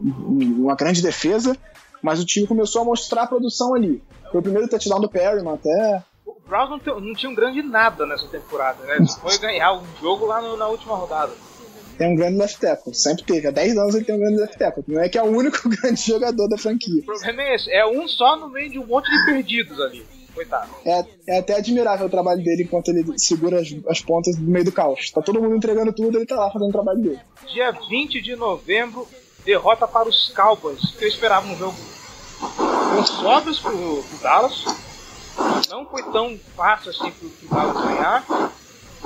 [0.00, 1.56] uma grande defesa,
[2.02, 4.02] mas o time começou a mostrar a produção ali.
[4.30, 6.02] Foi o primeiro touchdown do Perryman até.
[6.26, 8.96] O Browns não, tem- não tinha um grande nada nessa temporada, né?
[9.20, 11.32] Foi ganhar um jogo lá no- na última rodada.
[11.98, 13.46] Tem um grande left tackle, sempre teve.
[13.46, 14.82] Há 10 anos ele tem um grande left tackle.
[14.88, 17.02] Não é que é o único grande jogador da franquia.
[17.02, 20.04] O problema é esse, é um só no meio de um monte de perdidos ali.
[20.34, 20.70] Coitado.
[20.84, 24.64] É, é até admirável o trabalho dele enquanto ele segura as, as pontas no meio
[24.64, 25.10] do caos.
[25.10, 27.20] Tá todo mundo entregando tudo, ele tá lá fazendo o trabalho dele.
[27.52, 29.06] Dia 20 de novembro,
[29.44, 31.76] derrota para os Cowboys, que eu esperava um jogo
[32.40, 34.64] com sobras pro, pro Dallas.
[35.68, 38.52] Não foi tão fácil assim pro, pro Dallas ganhar.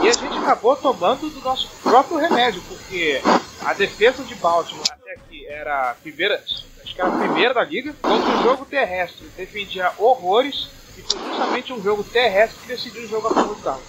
[0.03, 3.21] E a gente acabou tomando do nosso próprio remédio, porque
[3.65, 7.65] a defesa de Baltimore até aqui era a primeira, acho que era a primeira da
[7.65, 13.05] liga, contra o jogo terrestre defendia horrores, e foi justamente um jogo terrestre que decidiu
[13.05, 13.85] o jogo a favor do Dallas.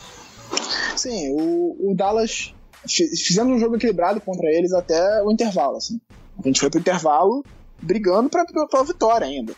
[0.96, 2.54] Sim, o, o Dallas.
[2.88, 5.78] fi- Fizemos um jogo equilibrado contra eles até o intervalo.
[5.78, 6.00] Assim.
[6.44, 7.44] A gente foi pro intervalo
[7.82, 9.54] brigando pra, pra, pra vitória ainda.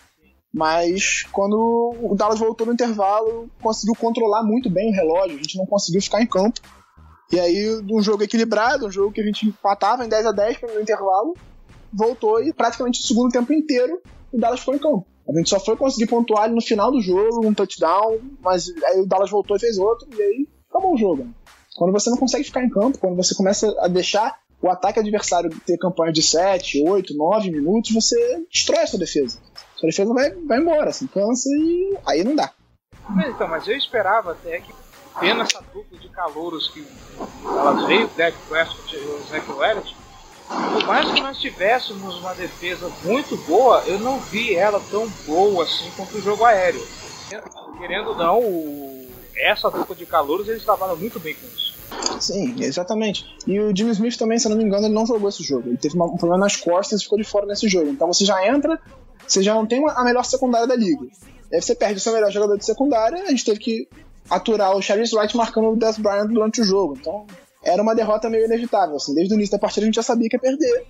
[0.53, 5.57] Mas quando o Dallas voltou no intervalo, conseguiu controlar muito bem o relógio, a gente
[5.57, 6.59] não conseguiu ficar em campo.
[7.31, 10.57] E aí, um jogo equilibrado, um jogo que a gente empatava em 10 a 10
[10.73, 11.35] no intervalo,
[11.93, 14.01] voltou e praticamente o segundo tempo inteiro
[14.33, 15.05] o Dallas ficou em campo.
[15.29, 18.99] A gente só foi conseguir pontuar ali no final do jogo, um touchdown, mas aí
[18.99, 21.27] o Dallas voltou e fez outro, e aí acabou o jogo.
[21.75, 25.49] Quando você não consegue ficar em campo, quando você começa a deixar o ataque adversário
[25.65, 29.39] ter campanhas de 7, 8, 9 minutos, você destrói a sua defesa.
[29.75, 32.51] Sua defesa vai, vai embora, assim, cansa e aí não dá.
[33.07, 34.73] Mas, então, mas eu esperava até que,
[35.21, 36.85] vendo essa dupla de calouros que
[37.45, 39.95] elas veio, o Dak Prescott e o Zach Elliott,
[40.73, 45.63] por mais que nós tivéssemos uma defesa muito boa, eu não vi ela tão boa
[45.63, 46.85] assim quanto o jogo aéreo.
[47.77, 51.69] Querendo ou não, o- essa dupla de calouros, eles trabalham muito bem com isso.
[52.19, 53.25] Sim, exatamente.
[53.47, 55.69] E o Jimmy Smith também, se eu não me engano, ele não jogou esse jogo.
[55.69, 57.87] Ele teve um problema nas costas e ficou de fora nesse jogo.
[57.89, 58.79] Então você já entra,
[59.25, 61.05] você já não tem a melhor secundária da liga.
[61.53, 63.87] Aí você perde o seu melhor jogador de secundária, a gente teve que
[64.29, 66.97] aturar o Charles Wright marcando o Des Bryant durante o jogo.
[66.99, 67.25] Então
[67.63, 68.95] era uma derrota meio inevitável.
[68.95, 69.13] Assim.
[69.13, 70.85] Desde o início da partida a gente já sabia que ia perder.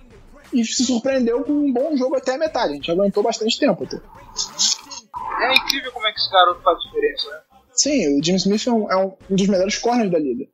[0.52, 2.72] E se surpreendeu com um bom jogo até a metade.
[2.72, 3.96] A gente aguentou bastante tempo até.
[3.96, 7.36] É incrível como é que esse garoto faz diferença, né?
[7.72, 10.46] Sim, o Jimmy Smith é um, é um dos melhores corners da liga.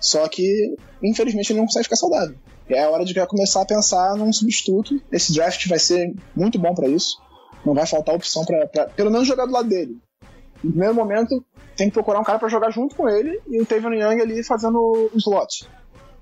[0.00, 2.36] Só que, infelizmente, ele não consegue ficar saudável.
[2.68, 5.00] E é a hora de começar a pensar num substituto.
[5.10, 7.16] Esse draft vai ser muito bom pra isso.
[7.64, 9.98] Não vai faltar opção pra pelo menos jogar do lado dele.
[10.62, 11.44] No primeiro momento,
[11.76, 14.42] tem que procurar um cara pra jogar junto com ele e o Tavion Young ali
[14.42, 14.78] fazendo
[15.12, 15.68] o slot.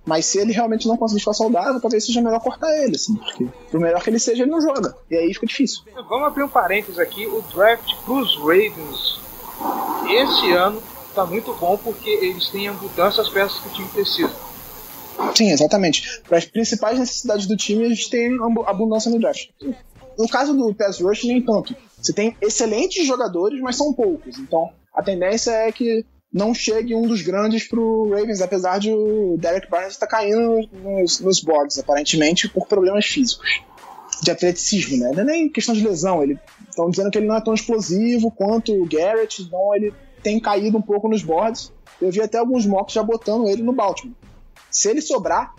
[0.05, 3.49] Mas se ele realmente não conseguir ficar saudável, talvez seja melhor cortar ele, assim, porque
[3.71, 4.97] por melhor que ele seja, ele não joga.
[5.11, 5.83] E aí fica difícil.
[6.09, 7.27] Vamos abrir um parênteses aqui.
[7.27, 9.19] O draft pros Ravens
[10.09, 10.81] esse ano
[11.15, 14.33] tá muito bom porque eles têm abundância as peças que o time precisa.
[15.35, 16.21] Sim, exatamente.
[16.29, 19.49] Para as principais necessidades do time, a gente tem abundância no draft.
[20.19, 21.75] No caso do pass rush, nem tanto.
[22.01, 24.39] Você tem excelentes jogadores, mas são poucos.
[24.39, 29.37] Então, a tendência é que não chegue um dos grandes pro Ravens, apesar de o
[29.39, 33.63] Derek Barnes estar caindo nos, nos boards, aparentemente, por problemas físicos.
[34.23, 35.13] De atleticismo, né?
[35.13, 36.23] Não é nem questão de lesão.
[36.23, 40.41] Ele estão dizendo que ele não é tão explosivo quanto o Garrett, então ele tem
[40.41, 41.73] caído um pouco nos boards.
[42.01, 44.17] Eu vi até alguns mocks já botando ele no Baltimore.
[44.71, 45.55] Se ele sobrar,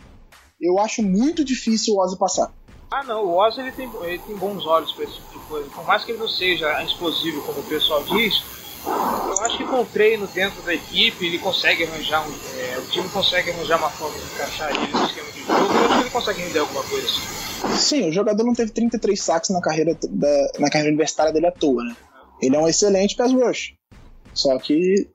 [0.60, 2.54] eu acho muito difícil o Ozzy passar.
[2.89, 5.69] Ah não, o Oz ele tem, ele tem bons olhos pra esse tipo de coisa.
[5.69, 8.41] Por mais que ele não seja explosivo, como o pessoal diz,
[8.86, 12.32] eu acho que com o treino dentro da equipe ele consegue arranjar um.
[12.58, 15.86] é, o time consegue arranjar uma forma de encaixar ele no esquema de jogo eu
[15.86, 17.78] acho que ele consegue render alguma coisa assim.
[17.78, 21.52] Sim, o jogador não teve 33 sacks na carreira, da, na carreira universitária dele à
[21.52, 21.95] toa, né?
[22.41, 23.73] Ele é um excelente pass rush.
[24.34, 25.10] Só que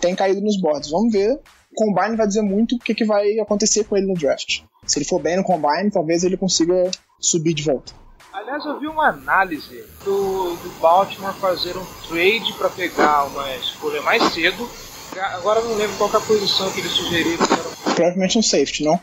[0.00, 0.90] tem caído nos boards.
[0.90, 1.32] Vamos ver.
[1.32, 4.62] O Combine vai dizer muito o que, que vai acontecer com ele no draft.
[4.86, 7.92] Se ele for bem no Combine, talvez ele consiga subir de volta.
[8.32, 14.02] Aliás, eu vi uma análise do, do Baltimore fazer um trade para pegar uma escolha
[14.02, 14.68] mais cedo.
[15.34, 17.46] Agora eu não lembro qual é a posição que eles sugeriram.
[17.46, 18.98] que era- Provavelmente um safety, não?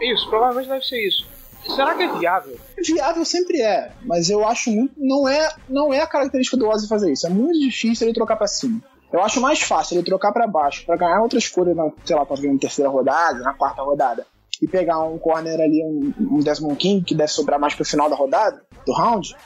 [0.00, 1.26] Isso, provavelmente deve ser isso.
[1.74, 2.58] Será que é viável?
[2.84, 4.94] Viável sempre é, mas eu acho muito.
[4.96, 7.26] Não é, não é a característica do Ozzy fazer isso.
[7.26, 8.80] É muito difícil ele trocar pra cima.
[9.12, 12.24] Eu acho mais fácil ele trocar pra baixo pra ganhar outra escolha, na, sei lá,
[12.26, 14.26] talvez na terceira rodada, na quarta rodada,
[14.60, 18.10] e pegar um corner ali, um, um Desmond King, que deve sobrar mais pro final
[18.10, 19.36] da rodada, do round,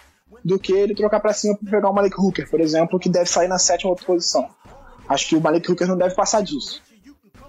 [0.45, 3.29] do que ele trocar pra cima pra pegar o Malik Hooker, por exemplo, que deve
[3.29, 4.49] sair na sétima posição.
[5.09, 6.83] Acho que o Malik Hooker não deve passar disso.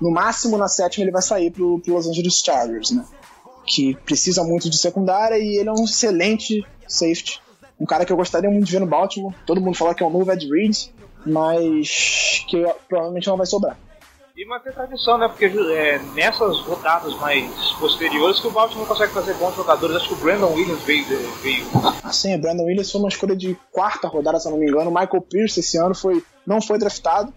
[0.02, 3.06] No máximo, na sétima, ele vai sair pro, pro Los Angeles Chargers, né?
[3.66, 7.42] que precisa muito de secundária e ele é um excelente safety.
[7.80, 9.34] Um cara que eu gostaria muito de ver no Baltimore.
[9.46, 10.78] Todo mundo fala que é o novo Ed Reed,
[11.26, 13.78] mas que provavelmente não vai sobrar.
[14.36, 15.28] E manter tradição, né?
[15.28, 19.96] Porque é, nessas rodadas mais posteriores que o Baltimore consegue fazer bons jogadores.
[19.96, 21.06] Acho que o Brandon Williams veio.
[21.44, 21.68] veio.
[22.04, 24.90] Assim, o Brandon Williams foi uma escolha de quarta rodada, se eu não me engano.
[24.90, 27.32] Michael Pierce esse ano foi, não foi draftado.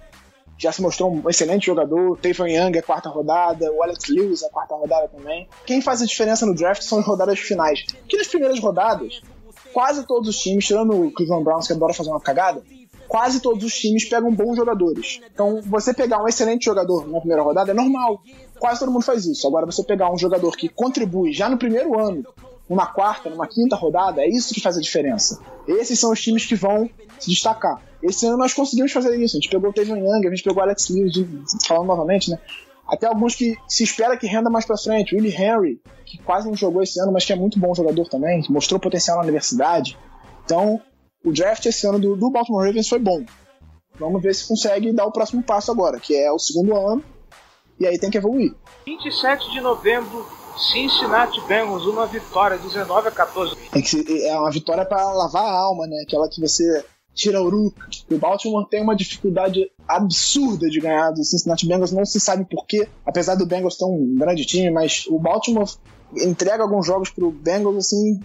[0.57, 2.13] Já se mostrou um excelente jogador.
[2.13, 3.71] O Tavon Young é quarta rodada.
[3.71, 5.47] O Alex Lewis é quarta rodada também.
[5.67, 7.85] Quem faz a diferença no draft são as rodadas finais.
[8.09, 9.21] Que nas primeiras rodadas,
[9.71, 12.63] quase todos os times, tirando o Cleveland Browns, que adora fazer uma cagada,
[13.09, 15.21] quase todos os times pegam bons jogadores.
[15.33, 18.23] Então, você pegar um excelente jogador na primeira rodada é normal.
[18.59, 19.47] Quase todo mundo faz isso.
[19.47, 22.25] Agora, você pegar um jogador que contribui já no primeiro ano,
[22.69, 25.41] numa quarta, numa quinta rodada, é isso que faz a diferença.
[25.67, 26.89] Esses são os times que vão
[27.19, 27.81] se destacar.
[28.03, 29.37] Esse ano nós conseguimos fazer isso.
[29.37, 31.15] A gente pegou o Tevin Young, a gente pegou o Alex Lewis,
[31.67, 32.39] falando novamente, né?
[32.87, 35.15] Até alguns que se espera que renda mais pra frente.
[35.15, 38.45] Willie Henry, que quase não jogou esse ano, mas que é muito bom jogador também,
[38.49, 39.99] mostrou potencial na universidade.
[40.45, 40.81] Então,
[41.25, 43.25] o draft esse ano do, do Baltimore Ravens foi bom.
[43.99, 47.03] Vamos ver se consegue dar o próximo passo agora, que é o segundo ano,
[47.81, 48.55] e aí tem que evoluir.
[48.87, 50.27] 27 de novembro,
[50.73, 53.57] Cincinnati Bengals, uma vitória, 19 a 14.
[53.73, 56.03] Tem que ser- é uma vitória para lavar a alma, né?
[56.07, 57.87] Aquela que você tira o uruca.
[58.11, 62.67] O Baltimore tem uma dificuldade absurda de ganhar do Cincinnati Bengals, não se sabe por
[62.67, 65.67] quê, apesar do Bengals ter um grande time, mas o Baltimore
[66.15, 68.21] entrega alguns jogos pro Bengals assim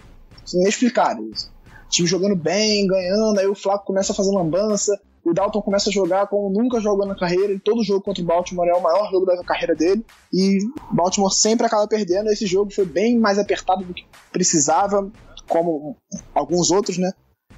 [0.54, 1.50] inexplicáveis.
[1.92, 5.92] Time jogando bem, ganhando, aí o Flaco começa a fazer lambança, o Dalton começa a
[5.92, 9.10] jogar como nunca jogou na carreira, e todo jogo contra o Baltimore é o maior
[9.10, 10.58] jogo da carreira dele, e
[10.90, 12.30] Baltimore sempre acaba perdendo.
[12.30, 15.08] Esse jogo foi bem mais apertado do que precisava,
[15.46, 15.96] como
[16.34, 17.12] alguns outros, né?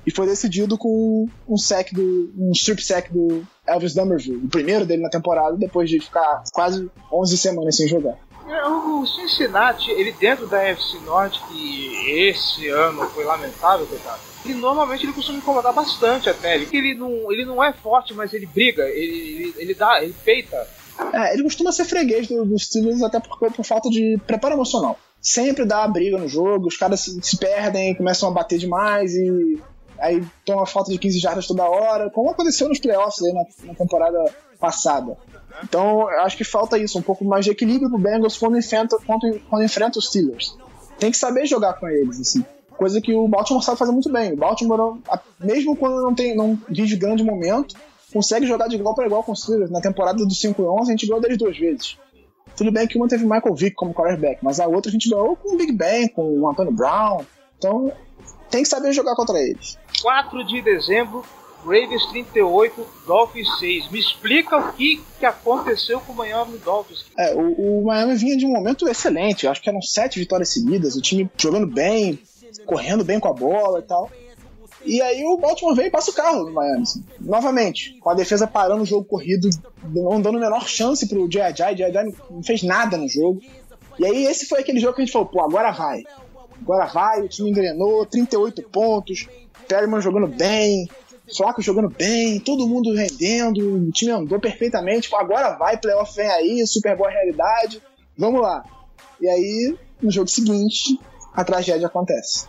[0.07, 4.85] E foi decidido com um sack do um strip sack do Elvis Dummerville, o primeiro
[4.85, 8.19] dele na temporada, depois de ficar quase 11 semanas sem jogar.
[8.49, 14.55] É, O Cincinnati, ele dentro da FC Norte, que esse ano foi lamentável, coitado, ele
[14.55, 16.55] normalmente ele costuma incomodar bastante até.
[16.57, 20.15] Ele, ele, não, ele não é forte, mas ele briga, ele, ele, ele dá, ele
[20.25, 20.57] peita.
[21.13, 24.99] É, ele costuma ser freguês do- dos Steelers até por, por falta de preparo emocional.
[25.21, 29.59] Sempre dá briga no jogo, os caras se, se perdem, começam a bater demais e
[29.99, 33.75] aí toma falta de 15 jardas toda hora, como aconteceu nos playoffs aí na, na
[33.75, 34.23] temporada
[34.61, 35.17] passada.
[35.63, 39.41] Então, acho que falta isso, um pouco mais de equilíbrio pro Bengals quando enfrenta, quando,
[39.49, 40.57] quando enfrenta os Steelers.
[40.99, 42.45] Tem que saber jogar com eles, assim.
[42.77, 44.33] Coisa que o Baltimore sabe fazer muito bem.
[44.33, 44.99] O Baltimore,
[45.39, 47.77] mesmo quando não, tem, não vive grande momento,
[48.13, 49.71] consegue jogar de igual para igual com os Steelers.
[49.71, 51.97] Na temporada do 5 e 11, a gente ganhou deles duas vezes.
[52.57, 55.35] Tudo bem que uma teve Michael Vick como quarterback, mas a outra a gente ganhou
[55.37, 57.25] com o Big Ben, com o Antonio Brown.
[57.59, 57.93] Então,
[58.51, 59.79] tem que saber jogar contra eles.
[60.01, 61.25] 4 de dezembro,
[61.65, 63.91] Ravens 38, Dolphins 6.
[63.91, 67.07] Me explica o que, que aconteceu com o Miami Dolphins.
[67.19, 69.47] É, o, o Miami vinha de um momento excelente.
[69.47, 70.95] Acho que eram sete vitórias seguidas.
[70.95, 72.19] O time jogando bem,
[72.67, 74.11] correndo bem com a bola e tal.
[74.85, 76.83] E aí o Baltimore vem e passa o carro no Miami.
[76.83, 77.03] Assim.
[77.19, 79.49] Novamente, com a defesa parando o jogo corrido,
[79.83, 81.75] não dando a menor chance pro J.J.
[81.75, 82.13] J.J.
[82.31, 83.41] não fez nada no jogo.
[83.99, 86.03] E aí esse foi aquele jogo que a gente falou, pô, agora vai.
[86.61, 89.27] Agora vai, o time engrenou, 38 pontos,
[89.67, 90.89] Perryman jogando bem,
[91.35, 96.31] Flaco jogando bem, todo mundo rendendo, o time andou perfeitamente, pô, agora vai, playoff vem
[96.31, 97.83] aí, Super Bowl é realidade,
[98.17, 98.63] vamos lá.
[99.21, 100.99] E aí, no jogo seguinte,
[101.33, 102.47] a tragédia acontece.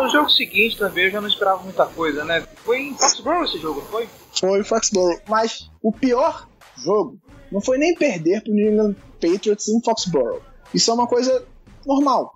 [0.00, 2.44] O jogo seguinte também eu já não esperava muita coisa, né?
[2.64, 4.08] Foi em Foxborough esse jogo, foi?
[4.32, 7.18] Foi em Foxborough, mas o pior jogo
[7.50, 10.42] não foi nem perder pro New England Patriots em Foxborough.
[10.74, 11.46] Isso é uma coisa
[11.86, 12.34] normal.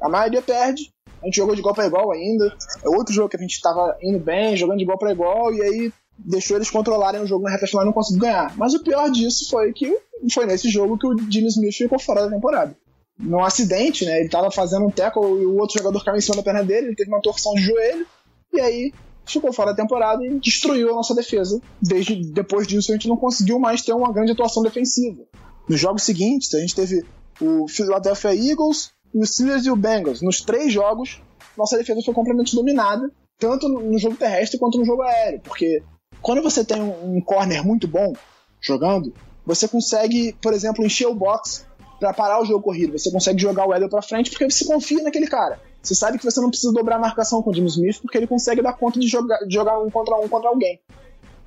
[0.00, 2.54] A maioria perde, a gente jogou de igual para igual ainda.
[2.84, 5.62] É outro jogo que a gente estava indo bem, jogando de igual para igual, e
[5.62, 8.54] aí deixou eles controlarem o jogo na reta final e não conseguiu ganhar.
[8.56, 9.96] Mas o pior disso foi que
[10.32, 12.76] foi nesse jogo que o Jimmy Smith ficou fora da temporada.
[13.18, 14.16] Num acidente, né?
[14.16, 16.88] Ele estava fazendo um tackle e o outro jogador caiu em cima da perna dele,
[16.88, 18.06] ele teve uma torção de joelho,
[18.52, 18.92] e aí
[19.24, 21.60] ficou fora da temporada e destruiu a nossa defesa.
[21.80, 25.22] Desde depois disso a gente não conseguiu mais ter uma grande atuação defensiva.
[25.68, 27.04] Nos jogos seguintes, a gente teve
[27.40, 30.22] o Philadelphia Eagles, o Steelers e o Bengals.
[30.22, 31.20] Nos três jogos,
[31.56, 35.82] nossa defesa foi completamente dominada, tanto no jogo terrestre quanto no jogo aéreo, porque
[36.20, 38.12] quando você tem um corner muito bom
[38.60, 39.12] jogando,
[39.44, 41.66] você consegue, por exemplo, encher o box
[41.98, 42.98] para parar o jogo corrido.
[42.98, 45.60] Você consegue jogar o Edel para frente porque você confia naquele cara.
[45.82, 48.26] Você sabe que você não precisa dobrar a marcação com o Jimmy Smith porque ele
[48.26, 50.80] consegue dar conta de jogar, de jogar um contra um contra alguém.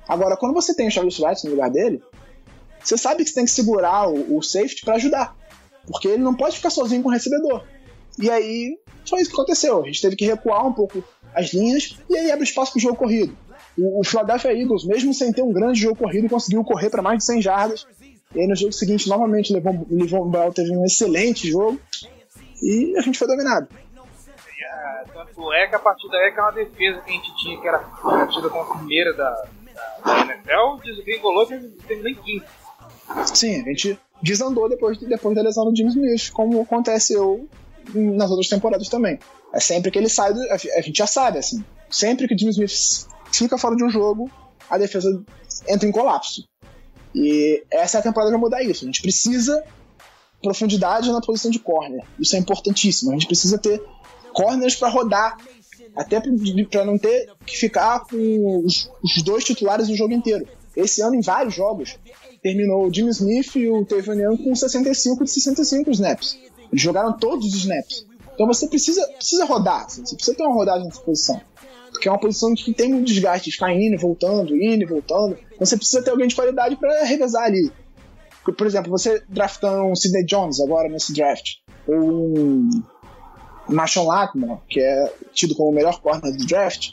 [0.06, 2.02] Agora, quando você tem o Charles Wright no lugar dele,
[2.82, 5.36] você sabe que você tem que segurar o, o safety para ajudar.
[5.86, 7.64] Porque ele não pode ficar sozinho com o recebedor.
[8.18, 9.82] E aí foi isso que aconteceu.
[9.82, 11.02] A gente teve que recuar um pouco
[11.34, 13.36] as linhas e aí abre espaço para o jogo corrido.
[13.78, 17.18] O, o Philadelphia Eagles, mesmo sem ter um grande jogo corrido, conseguiu correr para mais
[17.18, 17.86] de 100 jardas.
[18.34, 21.78] E aí no jogo seguinte, novamente, o Levon Bell teve um excelente jogo
[22.62, 23.68] e a gente foi dominado.
[24.60, 27.78] É, tanto é que a partir daí aquela defesa que a gente tinha, que era
[27.78, 29.30] partida com a primeira da,
[30.04, 32.46] da, da NFL, desgringolou e teve nem quinto.
[33.26, 37.48] Sim, a gente desandou depois, depois da lesão do James Smith, como aconteceu
[37.94, 39.18] nas outras temporadas também.
[39.52, 42.56] É sempre que ele sai, do, a gente já sabe, assim, sempre que o James
[42.56, 44.30] Smith fica fora de um jogo,
[44.68, 45.22] a defesa
[45.68, 46.46] entra em colapso.
[47.14, 48.84] E essa é a temporada vai mudar isso.
[48.84, 49.64] A gente precisa
[50.42, 52.04] profundidade na posição de corner.
[52.18, 53.10] Isso é importantíssimo.
[53.10, 53.82] A gente precisa ter
[54.32, 55.38] corners para rodar,
[55.94, 60.46] até para não ter que ficar com os, os dois titulares o jogo inteiro.
[60.76, 61.98] Esse ano, em vários jogos,
[62.46, 66.38] terminou o Jimmy Smith e o Tevin Young com 65 de 65 snaps.
[66.70, 68.06] Eles jogaram todos os snaps.
[68.34, 71.40] Então você precisa, precisa rodar, assim, você precisa ter uma rodagem nessa posição.
[71.90, 75.36] Porque é uma posição que tem um desgaste, de ficar indo voltando, indo e voltando.
[75.54, 77.72] Então você precisa ter alguém de qualidade para revezar ali.
[78.44, 81.54] Por exemplo, você draftando um Sidney Jones agora nesse draft,
[81.88, 82.70] ou um
[83.68, 86.90] Marshawn Latimore, que é tido como o melhor corner do draft,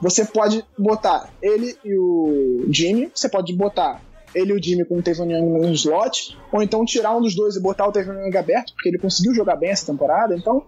[0.00, 4.00] você pode botar ele e o Jimmy, você pode botar
[4.34, 7.34] ele e o Jimmy com o Tevon Young no slot, ou então tirar um dos
[7.34, 10.64] dois e botar o Tevon Young aberto, porque ele conseguiu jogar bem essa temporada, então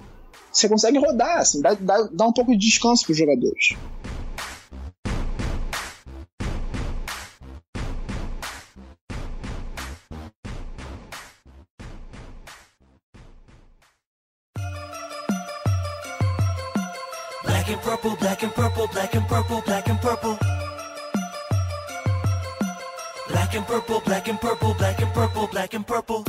[0.52, 3.76] você consegue rodar, assim, dá, dá, dá um pouco de descanso para os jogadores.
[17.44, 20.55] Black and purple, black and purple, black and purple, black and purple.
[23.46, 26.24] Black and purple, black and purple, black and purple, black and purple.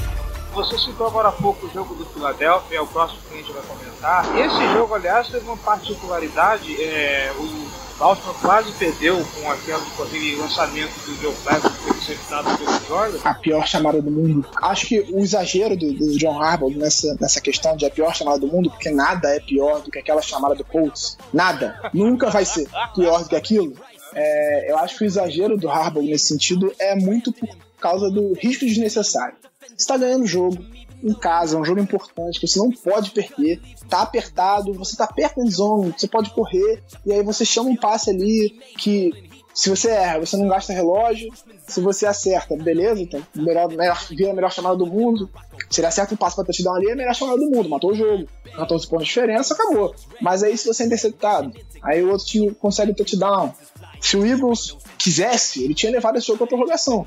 [0.54, 3.52] Você citou agora há pouco o jogo do Philadelphia, é o próximo que a gente
[3.52, 4.38] vai comentar.
[4.38, 6.80] Esse jogo, aliás, teve uma particularidade.
[6.80, 11.90] É, o Baltimore quase perdeu com, aquele, com aquele lançamento do Joe Flacco que foi
[11.90, 13.18] interceptado pelo Jordan.
[13.24, 14.48] A pior chamada do mundo.
[14.62, 18.38] Acho que o exagero do, do John Harbaugh nessa, nessa questão de a pior chamada
[18.38, 21.18] do mundo, porque nada é pior do que aquela chamada do Colts.
[21.34, 21.90] Nada.
[21.92, 23.74] Nunca vai ser pior do que aquilo
[24.14, 28.34] é, eu acho que o exagero do Harbaugh nesse sentido é muito por causa do
[28.34, 29.38] risco desnecessário.
[29.62, 30.58] Você está ganhando o jogo
[31.04, 33.62] em casa, é um jogo importante que você não pode perder.
[33.90, 37.76] Tá apertado, você tá perto da zone, você pode correr e aí você chama um
[37.76, 41.34] passe ali que se você erra, você não gasta relógio.
[41.68, 45.28] Se você acerta, beleza, então melhor, melhor, vira a melhor chamada do mundo.
[45.68, 47.68] Se ele acerta um passe pra touchdown ali, é a melhor chamada do mundo.
[47.68, 48.28] Matou o jogo.
[48.56, 49.96] 14 pontos de diferença, acabou.
[50.22, 53.52] Mas aí se você é interceptado, aí o outro time consegue touchdown.
[54.02, 57.06] Se o Eagles quisesse, ele tinha levado esse jogo para prorrogação.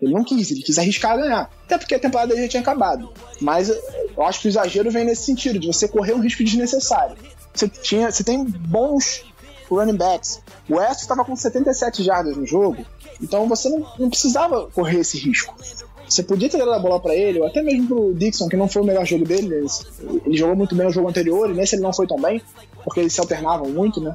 [0.00, 1.50] Ele não quis, ele quis arriscar ganhar.
[1.64, 3.12] Até porque a temporada já tinha acabado.
[3.40, 7.16] Mas eu acho que o exagero vem nesse sentido, de você correr um risco desnecessário.
[7.54, 9.24] Você, tinha, você tem bons
[9.70, 10.40] running backs.
[10.68, 12.84] O West estava com 77 jardas no jogo,
[13.20, 15.54] então você não, não precisava correr esse risco.
[16.08, 18.68] Você podia ter dado a bola para ele, ou até mesmo pro Dixon, que não
[18.68, 19.54] foi o melhor jogo dele.
[19.54, 19.66] Ele,
[20.26, 22.42] ele jogou muito bem no jogo anterior, e nesse ele não foi tão bem,
[22.84, 24.14] porque eles se alternavam muito, né?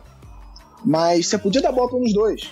[0.83, 2.49] Mas você podia dar bola para dos dois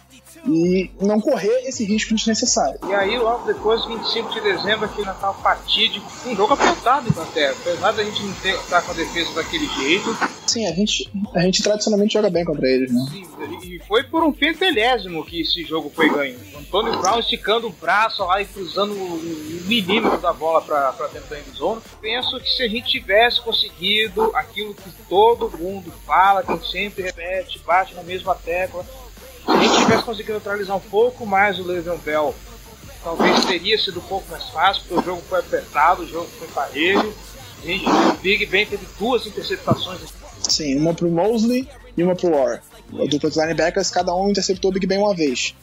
[0.48, 2.80] e não correr esse risco desnecessário.
[2.88, 7.56] E aí, logo depois, 25 de dezembro, aquele Natal fatídico, um jogo apertado em Inglaterra.
[7.60, 10.16] Apesar da gente não estar com a defesa daquele jeito.
[10.46, 13.02] Sim, a gente, a gente tradicionalmente joga bem contra eles, né?
[13.12, 13.26] Sim,
[13.64, 16.38] e foi por um pentelésimo que esse jogo foi ganho.
[16.58, 21.40] Antônio Brown esticando o braço lá e cruzando um milímetro da bola para dentro da
[21.40, 21.82] endzone.
[22.02, 27.60] Penso que se a gente tivesse conseguido aquilo que todo mundo fala, que sempre repete,
[27.60, 28.84] bate na mesma tecla,
[29.46, 32.36] se a gente tivesse conseguido neutralizar um pouco mais o Le'Veon Bell,
[33.04, 36.48] talvez teria sido um pouco mais fácil, porque o jogo foi apertado, o jogo foi
[36.48, 37.14] parelho.
[37.62, 40.02] A gente, o Big Ben teve duas interceptações.
[40.42, 42.62] Sim, uma pro Mosley e uma pro War.
[42.94, 45.56] A dupla de linebackers, cada um interceptou o Big Ben uma vez.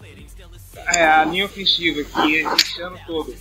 [0.94, 3.34] É, a linha ofensiva que esse ano todo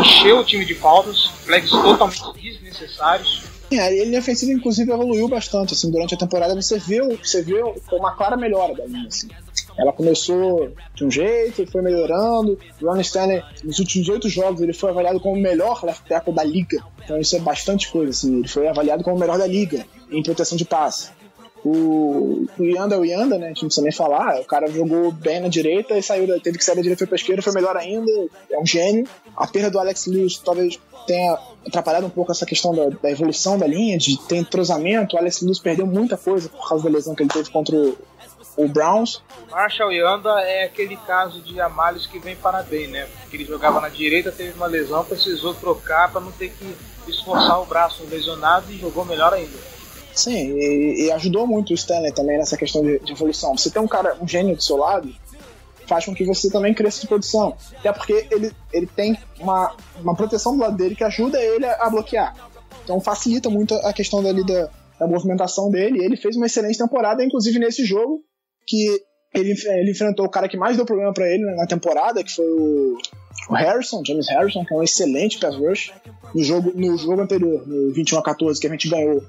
[0.00, 3.57] encheu o time de faltas, flags totalmente desnecessários.
[3.70, 5.74] É, a ofensiva, inclusive, evoluiu bastante.
[5.74, 9.06] Assim, durante a temporada você viu, você viu uma clara melhora da linha.
[9.08, 9.28] Assim.
[9.76, 12.58] Ela começou de um jeito foi melhorando.
[12.80, 16.34] O Ron Stanley, nos últimos oito jogos, ele foi avaliado como o melhor left tackle
[16.34, 16.82] da liga.
[17.04, 18.10] Então isso é bastante coisa.
[18.10, 18.38] Assim.
[18.38, 21.10] Ele foi avaliado como o melhor da liga em proteção de passe.
[21.64, 23.46] O, Yanda é o Yanda, né?
[23.46, 24.40] A gente não precisa nem falar.
[24.40, 27.42] O cara jogou bem na direita e saiu, teve que sair da direita para esquerda,
[27.42, 28.10] foi melhor ainda.
[28.50, 29.06] É um gênio.
[29.36, 33.58] A perda do Alex Lewis talvez tenha atrapalhado um pouco essa questão da, da evolução
[33.58, 35.16] da linha, de ter entrosamento.
[35.16, 37.98] O Alex Lewis perdeu muita coisa por causa da lesão que ele teve contra o,
[38.56, 39.22] o Browns.
[39.50, 43.08] Marshall Yanda é aquele caso de Amales que vem para bem, né?
[43.20, 46.76] Porque ele jogava na direita, teve uma lesão, precisou trocar para não ter que
[47.08, 49.77] esforçar o braço lesionado e jogou melhor ainda.
[50.18, 53.56] Sim, e, e, ajudou muito o Stanley também nessa questão de, de, evolução.
[53.56, 55.14] Você tem um cara, um gênio do seu lado,
[55.86, 57.56] faz com que você também cresça de produção.
[57.78, 61.86] Até porque ele, ele tem uma, uma proteção do lado dele que ajuda ele a,
[61.86, 62.34] a bloquear.
[62.82, 66.04] Então facilita muito a questão dali da, da movimentação dele.
[66.04, 68.20] Ele fez uma excelente temporada, inclusive nesse jogo,
[68.66, 69.00] que
[69.32, 72.44] ele, ele enfrentou o cara que mais deu problema para ele na temporada, que foi
[72.44, 72.98] o,
[73.50, 75.92] o, Harrison, James Harrison, que é um excelente pass rush.
[76.34, 79.22] No jogo, no jogo anterior, no 21 a 14, que a gente ganhou,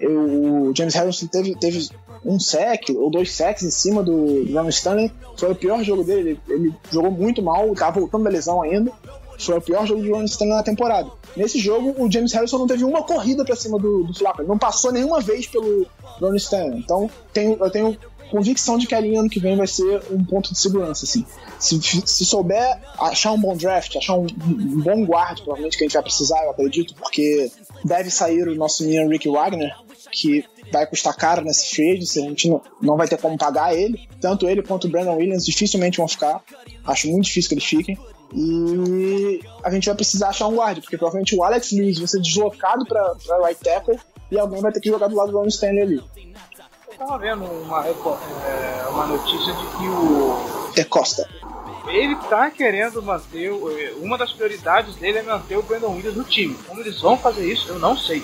[0.00, 1.88] eu, o James Harrison teve, teve
[2.24, 5.12] um sec ou dois sacks em cima do Ron Stanley.
[5.36, 6.38] Foi o pior jogo dele.
[6.48, 8.92] Ele, ele jogou muito mal, tá voltando da lesão ainda.
[9.38, 11.10] Foi o pior jogo de Ron Stanley na temporada.
[11.36, 14.42] Nesse jogo, o James Harrison não teve uma corrida para cima do, do Flacco.
[14.42, 15.86] Não passou nenhuma vez pelo
[16.20, 16.80] Ron Stanley.
[16.80, 17.96] Então, tenho, eu tenho
[18.30, 21.24] convicção de que a linha ano que vem vai ser um ponto de segurança, assim.
[21.58, 25.86] Se, se souber achar um bom draft, achar um, um, bom guard, provavelmente que a
[25.86, 27.50] gente vai precisar, eu acredito, porque
[27.84, 29.74] deve sair o nosso menino Rick Wagner,
[30.12, 34.08] que vai custar caro nesse trade, a gente não, não vai ter como pagar ele.
[34.20, 36.42] Tanto ele quanto o Brandon Williams dificilmente vão ficar.
[36.86, 37.98] Acho muito difícil que eles fiquem.
[38.34, 42.20] E a gente vai precisar achar um guard, porque provavelmente o Alex Lewis vai ser
[42.20, 43.98] deslocado para right tackle
[44.30, 46.04] e alguém vai ter que jogar do lado do Ron Stanley ali.
[46.88, 50.72] Eu tava vendo uma, é, uma notícia de que o.
[50.74, 51.28] De Costa.
[51.86, 53.50] Ele tá querendo manter.
[53.96, 56.54] Uma das prioridades dele é manter o Brandon Williams no time.
[56.66, 58.22] Como eles vão fazer isso, eu não sei.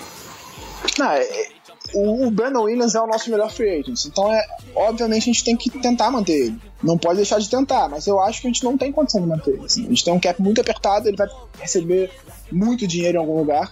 [0.99, 1.47] Não, é,
[1.93, 4.05] o, o Brandon Williams é o nosso melhor free agent.
[4.05, 6.59] Então, é, obviamente, a gente tem que tentar manter ele.
[6.81, 9.27] Não pode deixar de tentar, mas eu acho que a gente não tem condição de
[9.27, 9.65] manter ele.
[9.65, 9.85] Assim.
[9.85, 11.27] A gente tem um cap muito apertado, ele vai
[11.59, 12.11] receber
[12.51, 13.71] muito dinheiro em algum lugar.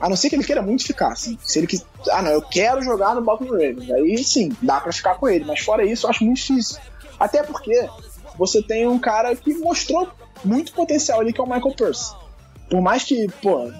[0.00, 1.38] A não ser que ele queira muito ficar, assim.
[1.42, 1.84] Se ele quiser.
[2.10, 3.90] Ah, não, eu quero jogar no Baltimore Ravens.
[3.90, 5.44] Aí sim, dá para ficar com ele.
[5.44, 6.78] Mas fora isso, eu acho muito difícil.
[7.18, 7.86] Até porque
[8.38, 10.08] você tem um cara que mostrou
[10.42, 12.14] muito potencial ali, que é o Michael Pierce.
[12.70, 13.70] Por mais que, pô,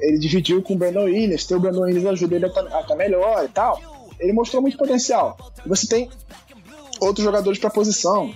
[0.00, 2.82] ele dividiu com o Brandon Williams, ter o Brandon Williams ajuda ele a estar tá,
[2.82, 3.80] tá melhor e tal.
[4.18, 5.36] Ele mostrou muito potencial.
[5.66, 6.10] Você tem
[7.00, 8.34] outros jogadores para posição.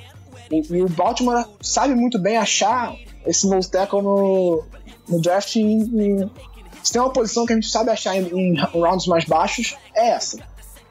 [0.51, 2.95] E, e, o Baltimore sabe muito bem achar
[3.27, 4.65] esse nose tackle no,
[5.09, 5.53] no draft.
[5.53, 10.11] Se tem uma posição que a gente sabe achar em, em rounds mais baixos, é
[10.11, 10.39] essa.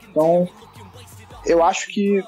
[0.09, 0.47] Então,
[1.45, 2.24] eu acho que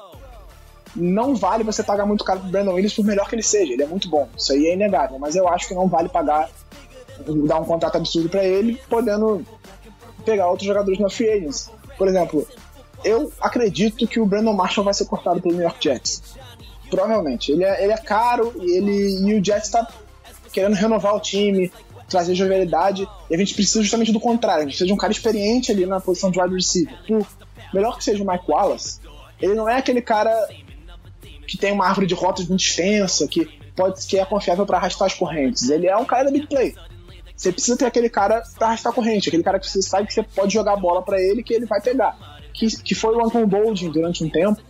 [0.94, 3.72] não vale você pagar muito caro pro Brandon Williams por melhor que ele seja.
[3.72, 4.28] Ele é muito bom.
[4.36, 5.18] Isso aí é inegável.
[5.18, 6.48] Mas eu acho que não vale pagar
[7.46, 9.44] dar um contrato absurdo para ele, podendo
[10.24, 11.70] pegar outros jogadores na free agents.
[11.96, 12.46] Por exemplo,
[13.04, 16.22] eu acredito que o Brandon Marshall vai ser cortado pelo New York Jets.
[16.90, 17.52] Provavelmente.
[17.52, 19.86] Ele é, ele é caro e, ele, e o Jets está
[20.52, 21.70] querendo renovar o time,
[22.08, 24.60] trazer jovialidade, e a gente precisa justamente do contrário.
[24.60, 26.94] A gente precisa de um cara experiente ali na posição de wide receiver.
[27.06, 27.26] Por
[27.72, 29.00] melhor que seja o Mike Wallace,
[29.40, 30.32] ele não é aquele cara
[31.46, 33.46] que tem uma árvore de rotas muito extensa, que
[33.76, 35.68] pode que é confiável para arrastar as correntes.
[35.68, 36.74] Ele é um cara da big play.
[37.36, 40.22] Você precisa ter aquele cara pra arrastar corrente, aquele cara que você sabe que você
[40.22, 42.16] pode jogar a bola para ele que ele vai pegar.
[42.54, 44.62] que, que foi o Anton Boldin durante um tempo,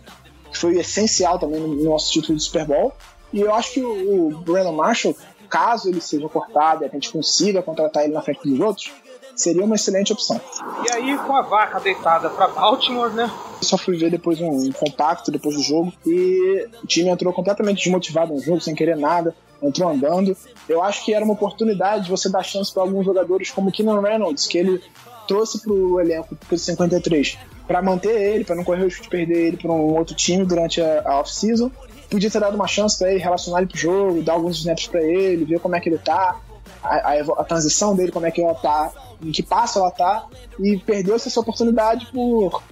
[0.51, 2.93] que foi essencial também no nosso título de Super Bowl.
[3.31, 5.15] E eu acho que o, o Brandon Marshall,
[5.49, 8.91] caso ele seja cortado e a gente consiga contratar ele na frente dos outros,
[9.35, 10.39] seria uma excelente opção.
[10.85, 13.31] E aí, com a vaca deitada para Baltimore, né?
[13.61, 17.83] Só fui ver depois um, um compacto depois do jogo e o time entrou completamente
[17.83, 20.35] desmotivado no jogo, sem querer nada, entrou andando.
[20.69, 24.01] Eu acho que era uma oportunidade de você dar chance para alguns jogadores como Keenan
[24.01, 24.81] Reynolds, que ele
[25.27, 27.37] trouxe para o elenco pro 53
[27.67, 30.45] para manter ele, para não correr o risco de perder ele para um outro time
[30.45, 31.69] durante a, a off-season.
[32.09, 35.03] Podia ter dado uma chance para ele relacionar ele pro jogo, dar alguns snaps para
[35.03, 36.39] ele, ver como é que ele tá,
[36.81, 38.91] a, a, a, transição dele, como é que ela tá,
[39.21, 40.25] em que passo ela tá,
[40.57, 42.63] e perdeu-se essa oportunidade por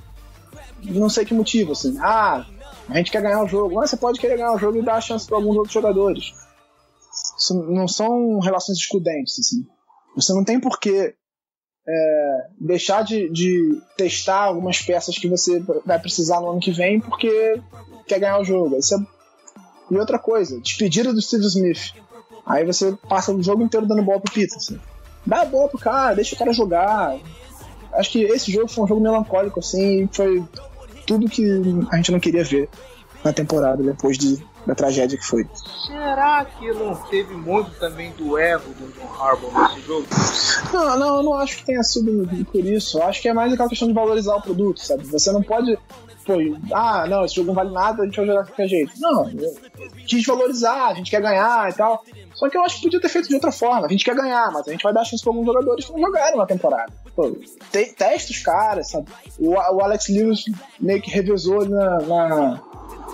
[0.86, 1.98] não sei que motivo, assim.
[2.00, 2.46] Ah,
[2.90, 3.76] a gente quer ganhar o jogo.
[3.76, 6.34] Mas você pode querer ganhar o jogo e dar a chance para alguns outros jogadores.
[7.38, 9.66] Isso não são relações excludentes, assim.
[10.16, 11.14] Você não tem por que
[11.88, 17.00] é, deixar de, de, testar algumas peças que você vai precisar no ano que vem
[17.00, 17.62] porque
[18.08, 18.78] quer ganhar o jogo.
[18.78, 18.98] Isso é...
[19.92, 21.94] E outra coisa, despedida do Steve Smith.
[22.46, 24.78] Aí você passa o jogo inteiro dando bola pro Peterson.
[25.26, 27.18] Dá a bola pro cara, deixa o cara jogar.
[27.94, 30.44] Acho que esse jogo foi um jogo melancólico, assim, foi
[31.06, 31.46] tudo que
[31.92, 32.70] a gente não queria ver
[33.24, 35.48] na temporada depois de da tragédia que foi.
[35.86, 40.08] Será que não teve muito também do ego do John Harbaugh nesse jogo?
[40.74, 42.98] Não, não, eu não acho que tenha sido por isso.
[42.98, 45.04] Eu acho que é mais aquela questão de valorizar o produto, sabe?
[45.06, 45.78] Você não pode.
[46.26, 46.34] Pô,
[46.74, 48.94] ah, não, esse jogo não vale nada, a gente vai jogar de qualquer jeito.
[49.00, 49.30] Não,
[50.08, 52.04] quis valorizar, a gente quer ganhar e tal.
[52.34, 53.86] Só que eu acho que podia ter feito de outra forma.
[53.86, 56.00] A gente quer ganhar, mas a gente vai dar chance para alguns jogadores que não
[56.00, 56.92] jogaram na temporada.
[57.16, 57.32] Pô,
[57.72, 59.08] te, testa os caras, sabe?
[59.40, 60.46] O, o Alex Lewis
[60.80, 62.62] meio que revezou na, na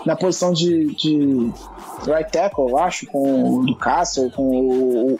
[0.05, 1.51] na posição de, de
[2.05, 5.19] right tackle, eu acho, com o Ducassel, com o, o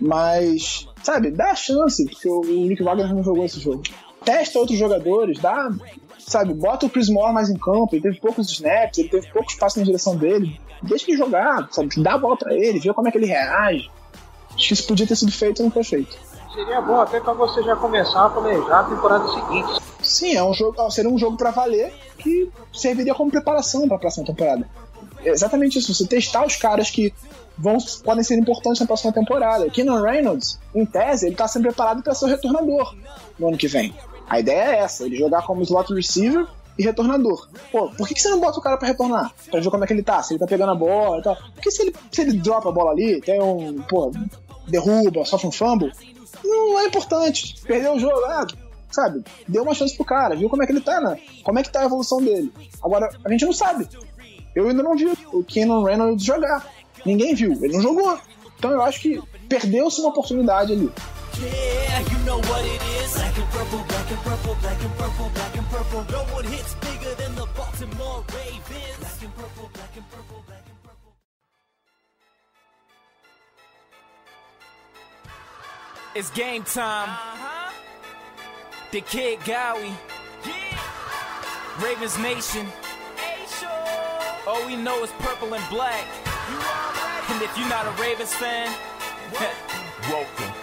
[0.00, 3.82] mas, sabe, dá chance, porque o Nick Wagner não jogou esse jogo.
[4.24, 5.70] Testa outros jogadores, dá,
[6.26, 9.50] sabe, bota o Chris Moore mais em campo, ele teve poucos snaps, ele teve pouco
[9.50, 13.08] espaço na direção dele, deixa ele jogar, sabe, dá a bola pra ele, vê como
[13.08, 13.90] é que ele reage.
[14.54, 16.16] Acho que isso podia ter sido feito e não foi feito.
[16.54, 19.80] Seria bom até para você já começar a planejar a temporada seguinte.
[20.00, 24.00] Sim, é um jogo, seria um jogo para valer que serviria como preparação para a
[24.00, 24.68] próxima temporada.
[25.24, 27.12] É exatamente isso, você testar os caras que
[27.58, 29.68] vão, podem ser importantes na próxima temporada.
[29.70, 32.94] Keenan Reynolds, em tese, ele está sendo preparado para ser o retornador
[33.38, 33.94] no ano que vem.
[34.28, 36.46] A ideia é essa, ele jogar como slot receiver
[36.78, 37.48] e retornador.
[37.70, 39.32] Pô, por que, que você não bota o cara para retornar?
[39.50, 41.36] Pra ver como é que ele tá, se ele tá pegando a bola e tal.
[41.54, 44.10] Porque se ele, se ele dropa a bola ali, tem um, pô,
[44.66, 45.92] derruba, sofre um fumble,
[46.42, 47.54] não é importante.
[47.62, 48.46] Perdeu o jogo, ah,
[48.90, 49.22] sabe?
[49.46, 51.18] Deu uma chance pro cara, viu como é que ele tá, né?
[51.42, 52.52] Como é que tá a evolução dele.
[52.82, 53.88] Agora, a gente não sabe.
[54.54, 56.66] Eu ainda não vi o Kenan Reynolds jogar.
[57.04, 58.18] Ninguém viu, ele não jogou.
[58.56, 60.90] Então eu acho que perdeu-se uma oportunidade ali.
[61.40, 63.14] Yeah, you know what it is.
[63.14, 66.06] Black and purple, black and purple, black and purple, black and purple.
[66.10, 68.98] No one hits bigger than the Baltimore Ravens.
[69.00, 71.12] Black and purple, black and purple, black and purple.
[76.14, 77.08] It's game time.
[77.08, 77.72] Uh-huh.
[78.92, 79.92] The Kid Gowie.
[80.46, 81.82] Yeah.
[81.82, 82.66] Ravens Nation.
[84.46, 86.06] All we know is purple and black.
[87.30, 88.72] And if you're not a Ravens fan,
[90.08, 90.53] welcome.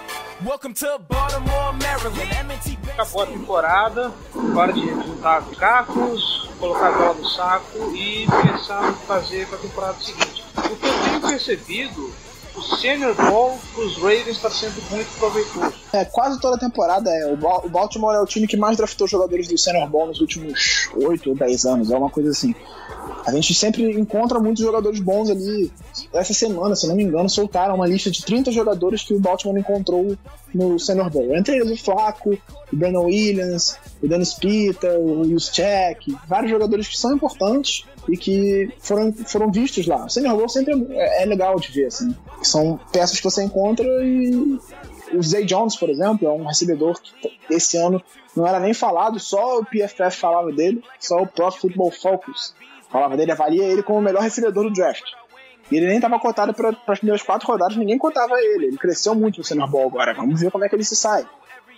[2.94, 4.12] Acabou a temporada,
[4.56, 9.48] hora de juntar os cacos, colocar a bola no saco e pensar no que fazer
[9.48, 10.44] para a temporada seguinte.
[10.58, 12.14] O que eu tenho percebido
[12.56, 15.74] o Senior Bowl pros Ravens está sendo muito proveitoso.
[15.94, 17.26] É, quase toda a temporada é.
[17.34, 21.30] O Baltimore é o time que mais draftou jogadores do Senior Bowl nos últimos 8
[21.30, 22.54] ou 10 anos, é uma coisa assim.
[23.26, 25.72] A gente sempre encontra muitos jogadores bons ali.
[26.14, 29.60] Essa semana, se não me engano, soltaram uma lista de 30 jogadores que o Baltimore
[29.60, 30.18] encontrou
[30.54, 31.36] no Senior Bowl.
[31.36, 36.98] Entre eles o Flaco, o Brandon Williams, o Dennis Pita, o Juszczyk, vários jogadores que
[36.98, 40.06] são importantes e que foram, foram vistos lá.
[40.06, 42.16] O Senior Bowl sempre é, é legal de ver, assim.
[42.42, 44.60] São peças que você encontra e
[45.14, 48.02] o Zay Jones, por exemplo, é um recebedor que esse ano
[48.36, 52.54] não era nem falado, só o PFF falava dele, só o Pro Football Focus
[52.92, 55.04] falava dele, avalia ele como o melhor recebedor do draft.
[55.72, 58.68] E ele nem estava cotado para as primeiras quatro rodadas, ninguém cotava ele.
[58.68, 60.14] Ele cresceu muito no Senior Bowl agora.
[60.14, 61.26] Vamos ver como é que ele se sai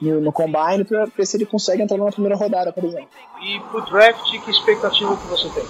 [0.02, 3.10] no, no Combine para ver se ele consegue entrar na primeira rodada, por exemplo.
[3.42, 5.64] E pro draft, que expectativa que você tem?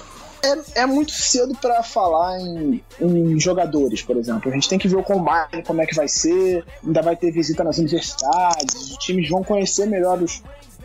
[0.44, 4.50] É, é muito cedo para falar em, em, jogadores, por exemplo.
[4.50, 6.64] A gente tem que ver o combine, como é que vai ser.
[6.84, 8.74] Ainda vai ter visita nas universidades.
[8.74, 10.42] Os times vão conhecer melhor os,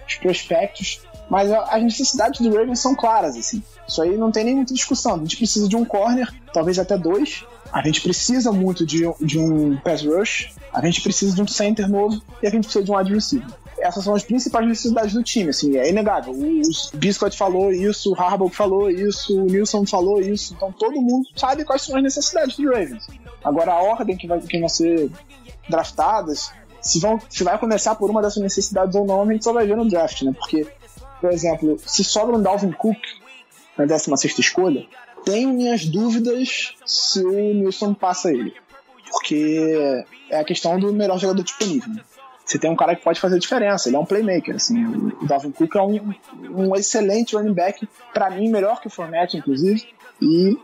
[0.08, 1.02] os prospectos.
[1.30, 3.62] Mas as necessidades do Ravens são claras, assim.
[3.88, 5.16] Isso aí não tem nem muita discussão.
[5.16, 7.46] A gente precisa de um corner, talvez até dois.
[7.72, 10.56] A gente precisa muito de, de um pass rush.
[10.74, 12.20] A gente precisa de um center novo.
[12.42, 13.48] E a gente precisa de um wide receiver.
[13.80, 16.34] essas são as principais necessidades do time, assim, é inegável.
[16.34, 21.28] O Biscuit falou isso, o Harbaugh falou isso, o Nilson falou isso, então todo mundo
[21.36, 23.06] sabe quais são as necessidades do Ravens.
[23.44, 25.10] Agora a ordem que vai, que vai ser
[25.70, 26.52] draftadas,
[26.82, 29.66] se, vão, se vai começar por uma dessas necessidades ou não, a gente só vai
[29.66, 30.34] ver no draft, né?
[30.38, 30.68] Porque,
[31.20, 32.98] por exemplo, se sobra um Dalvin Cook
[33.78, 34.86] na 16 escolha,
[35.24, 38.54] tenho minhas dúvidas se o Nilson passa ele.
[39.12, 41.90] Porque é a questão do melhor jogador disponível.
[42.46, 44.56] Você tem um cara que pode fazer diferença, ele é um playmaker.
[44.56, 44.84] Assim.
[45.22, 46.14] O Dalvin Cook é um,
[46.50, 49.88] um excelente running back, para mim, melhor que o Fournette, inclusive.
[50.22, 50.58] E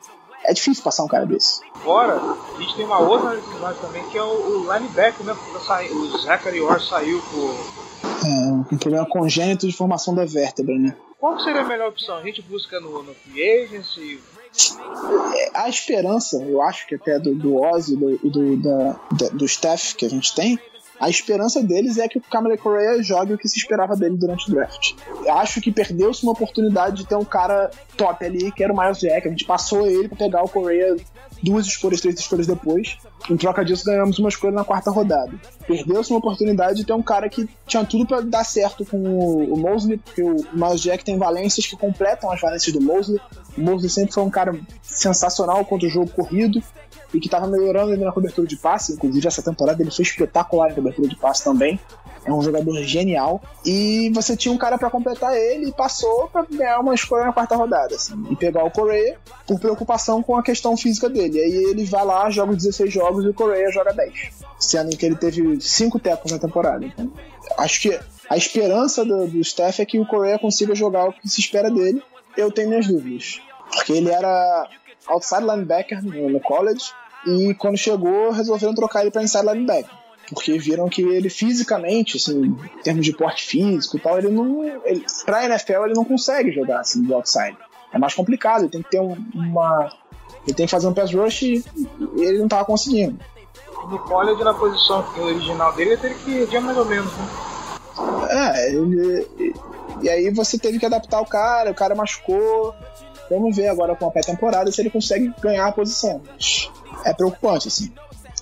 [0.49, 1.61] é difícil passar um cara desse.
[1.83, 5.35] Fora, a gente tem uma outra necessidade também, que é o, o linebacker, né?
[5.35, 7.85] Porque o Zachary Orr saiu por.
[8.25, 10.95] É, um problema congênito de formação da vértebra, né?
[11.19, 12.17] Qual seria a melhor opção?
[12.17, 14.19] A gente busca no, no free agency?
[15.33, 18.99] É, a esperança, eu acho que até do, do Ozzy, do, do, da,
[19.33, 20.59] do staff que a gente tem,
[20.99, 24.49] a esperança deles é que o Kamala Correa jogue o que se esperava dele durante
[24.49, 24.93] o draft.
[25.29, 28.99] Acho que perdeu-se uma oportunidade de ter um cara top ali, que era o Miles
[28.99, 29.27] Jack.
[29.27, 30.95] A gente passou ele para pegar o Correa
[31.43, 32.97] duas escolhas, três escolhas depois.
[33.29, 35.33] Em troca disso, ganhamos uma escolha na quarta rodada.
[35.67, 39.57] Perdeu-se uma oportunidade de ter um cara que tinha tudo para dar certo com o
[39.57, 43.19] Mosley, porque o Miles Jack tem valências que completam as valências do Mosley.
[43.57, 46.61] O Mosley sempre foi um cara sensacional contra o jogo corrido
[47.13, 48.93] e que estava melhorando ainda na cobertura de passe.
[48.93, 51.79] Inclusive, essa temporada ele foi espetacular em cobertura de passe também.
[52.25, 53.41] É um jogador genial.
[53.63, 57.33] E você tinha um cara para completar ele e passou para ganhar uma escolha na
[57.33, 57.95] quarta rodada.
[57.95, 61.39] Assim, e pegar o Correia por preocupação com a questão física dele.
[61.39, 64.11] Aí ele vai lá, joga 16 jogos e o Correia joga 10.
[64.59, 66.83] Sendo que ele teve 5 tecos na temporada.
[66.83, 67.11] Então,
[67.57, 71.29] acho que a esperança do, do Steph é que o Correia consiga jogar o que
[71.29, 72.01] se espera dele.
[72.35, 73.39] Eu tenho minhas dúvidas.
[73.71, 74.67] Porque ele era
[75.07, 76.91] outside linebacker no college
[77.25, 82.45] e quando chegou resolveram trocar ele para inside linebacker porque viram que ele fisicamente, assim,
[82.45, 84.63] em termos de porte físico e tal, ele não.
[84.83, 87.57] Ele, pra NFL ele não consegue jogar assim de outside.
[87.93, 89.91] É mais complicado, ele tem que ter um, uma.
[90.43, 91.63] Ele tem que fazer um pass rush e
[92.17, 93.19] ele não tava conseguindo.
[93.89, 97.27] No college, na posição original dele, ele teve que ir mais ou menos, né?
[98.29, 99.27] É, ele.
[100.01, 102.75] E aí você teve que adaptar o cara, o cara machucou.
[103.29, 106.21] Vamos ver agora com a pré-temporada se ele consegue ganhar a posição.
[107.03, 107.91] É preocupante, assim.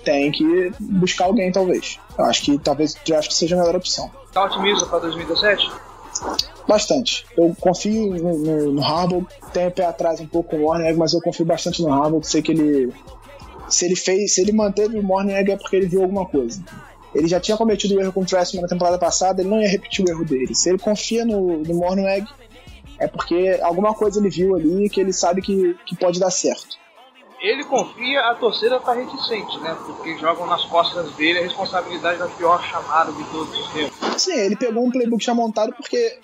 [0.03, 1.99] Tem que buscar alguém, talvez.
[2.17, 4.11] Eu acho que talvez o draft seja a melhor opção.
[4.33, 5.71] Tá otimista para 2017?
[6.67, 7.25] Bastante.
[7.37, 11.13] Eu confio no, no, no Harbaugh, tenho pé atrás um pouco com o Warner, mas
[11.13, 12.23] eu confio bastante no Harbaugh.
[12.23, 12.93] Sei que ele.
[13.69, 16.61] Se ele fez, se ele manteve o Morning é porque ele viu alguma coisa.
[17.15, 19.69] Ele já tinha cometido o erro com o Tressman na temporada passada, ele não ia
[19.69, 20.53] repetir o erro dele.
[20.53, 22.27] Se ele confia no, no Morning Egg,
[23.03, 26.77] é porque alguma coisa ele viu ali que ele sabe que, que pode dar certo.
[27.41, 29.77] Ele confia, a torcida tá reticente, né?
[29.85, 34.21] Porque jogam nas costas dele a responsabilidade da pior chamada de todos os tempos.
[34.23, 36.19] Sim, ele pegou um playbook já montado porque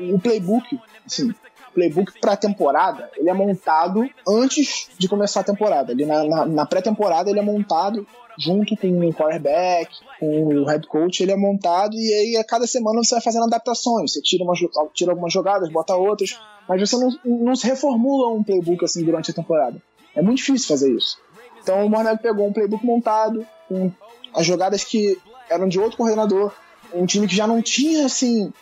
[0.00, 1.34] o playbook, assim,
[1.74, 5.92] playbook para temporada, ele é montado antes de começar a temporada.
[5.92, 8.06] Ele na, na, na pré-temporada ele é montado
[8.38, 12.66] junto com o quarterback, com o head coach, ele é montado e aí a cada
[12.66, 14.12] semana você vai fazendo adaptações.
[14.12, 14.54] Você tira, uma,
[14.92, 19.30] tira algumas jogadas, bota outras, mas você não, não se reformula um playbook assim durante
[19.30, 19.80] a temporada.
[20.14, 21.18] É muito difícil fazer isso.
[21.62, 23.90] Então o Mornell pegou um playbook montado, com
[24.34, 25.18] as jogadas que
[25.48, 26.52] eram de outro coordenador,
[26.94, 28.52] um time que já não tinha assim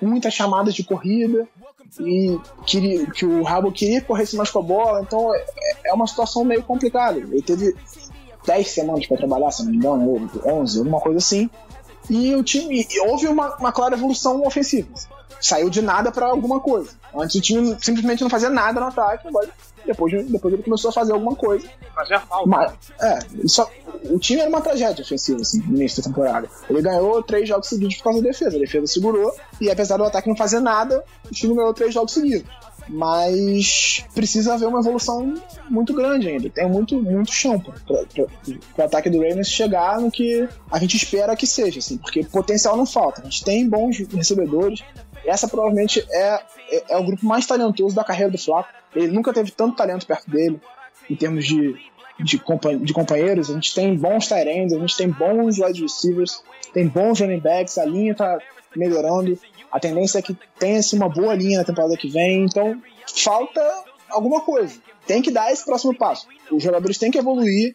[0.00, 1.48] muitas chamadas de corrida
[1.98, 5.44] e que o Rabo queria correr mais com a bola, então é,
[5.86, 7.18] é uma situação meio complicada.
[7.18, 7.74] Ele teve
[8.46, 11.50] 10 semanas para trabalhar, se não me engano, 11, alguma coisa assim.
[12.08, 14.88] E o time houve uma, uma clara evolução ofensiva.
[15.40, 16.90] Saiu de nada para alguma coisa.
[17.14, 19.48] Antes o time simplesmente não fazia nada no ataque, agora
[19.86, 21.68] depois, depois ele começou a fazer alguma coisa.
[21.94, 22.48] Fazia falta.
[22.48, 23.68] Mas, é, só,
[24.04, 26.48] o time era uma tragédia ofensiva, assim, no início da temporada.
[26.68, 28.56] Ele ganhou três jogos seguidos por causa da defesa.
[28.56, 32.12] A defesa segurou, e apesar do ataque não fazer nada, o time ganhou três jogos
[32.12, 32.48] seguidos.
[32.92, 35.34] Mas precisa haver uma evolução
[35.68, 36.50] muito grande ainda.
[36.50, 37.74] Tem muito, muito chão para
[38.76, 42.76] o ataque do Ravens chegar no que a gente espera que seja, assim, porque potencial
[42.76, 43.20] não falta.
[43.20, 44.82] A gente tem bons recebedores.
[45.24, 48.68] Essa provavelmente é, é, é o grupo mais talentoso da carreira do Flaco.
[48.94, 50.60] Ele nunca teve tanto talento perto dele,
[51.08, 51.76] em termos de,
[52.18, 53.50] de, compa de companheiros.
[53.50, 57.38] A gente tem bons tight ends, a gente tem bons wide receivers, tem bons running
[57.38, 58.38] backs, a linha tá
[58.76, 59.38] melhorando.
[59.70, 62.44] A tendência é que tenha assim, uma boa linha na temporada que vem.
[62.44, 62.80] Então,
[63.14, 63.60] falta
[64.10, 64.74] alguma coisa.
[65.06, 66.26] Tem que dar esse próximo passo.
[66.50, 67.74] Os jogadores têm que evoluir.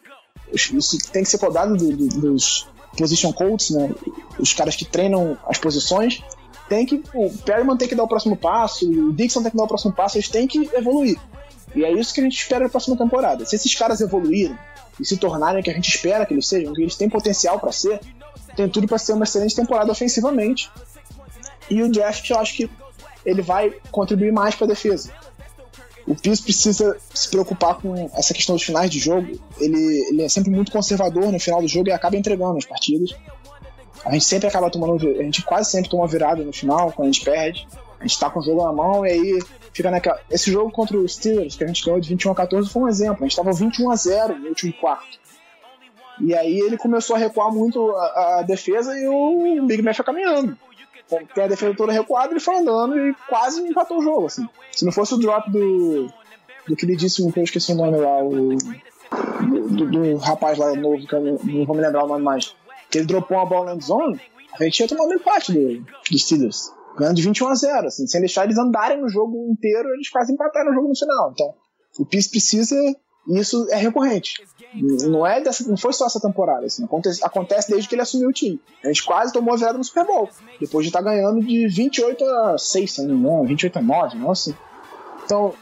[0.52, 3.90] Isso tem que ser cobrado do, do, dos position coaches, né?
[4.38, 6.22] Os caras que treinam as posições
[6.68, 7.02] tem que.
[7.14, 9.92] O Perryman tem que dar o próximo passo, o Dixon tem que dar o próximo
[9.92, 11.18] passo, eles têm que evoluir.
[11.74, 13.44] E é isso que a gente espera na próxima temporada.
[13.44, 14.56] Se esses caras evoluírem
[14.98, 17.60] e se tornarem o que a gente espera que eles sejam, que eles têm potencial
[17.60, 18.00] para ser,
[18.56, 20.70] tem tudo para ser uma excelente temporada ofensivamente.
[21.68, 22.70] E o draft, eu acho que
[23.24, 25.12] ele vai contribuir mais para a defesa.
[26.06, 29.40] O Pires precisa se preocupar com essa questão dos finais de jogo.
[29.58, 33.12] Ele, ele é sempre muito conservador no final do jogo e acaba entregando as partidas.
[34.04, 35.08] A gente sempre acaba tomando.
[35.08, 37.66] A gente quase sempre toma virada no final, quando a gente perde.
[37.98, 39.42] A gente tá com o jogo na mão e aí
[39.72, 40.20] fica naquela.
[40.30, 42.88] Esse jogo contra os Steelers, que a gente ganhou de 21 a 14, foi um
[42.88, 43.24] exemplo.
[43.24, 45.18] A gente tava 21 a 0 no último quarto.
[46.20, 50.04] E aí ele começou a recuar muito a, a defesa e o Big Ben foi
[50.04, 50.56] caminhando.
[51.08, 54.48] Tem a defesa toda recuada, ele foi andando e quase empatou o jogo, assim.
[54.72, 56.08] Se não fosse o drop do.
[56.66, 58.56] do que ele disse, eu esqueci o nome lá, o.
[59.46, 62.56] Do, do rapaz lá novo, que eu não, não vou me lembrar o nome mais.
[62.90, 64.20] Que ele dropou uma bola na zone,
[64.58, 66.72] a gente ia tomar um empate do, dos Steelers.
[66.98, 70.32] Ganhando de 21 a 0, assim, sem deixar eles andarem no jogo inteiro, eles quase
[70.32, 71.30] empataram o jogo no final.
[71.32, 71.54] Então,
[71.98, 72.74] o Peace precisa
[73.28, 74.42] e isso é recorrente.
[75.08, 76.66] Não, é dessa, não foi só essa temporada.
[76.66, 78.60] Assim, acontece, acontece desde que ele assumiu o time.
[78.84, 80.28] A gente quase tomou a virada no Super Bowl.
[80.60, 83.82] Depois de estar tá ganhando de 28 a 6, se não me engano, 28 a
[83.82, 84.54] 9, não assim.
[85.24, 85.54] Então,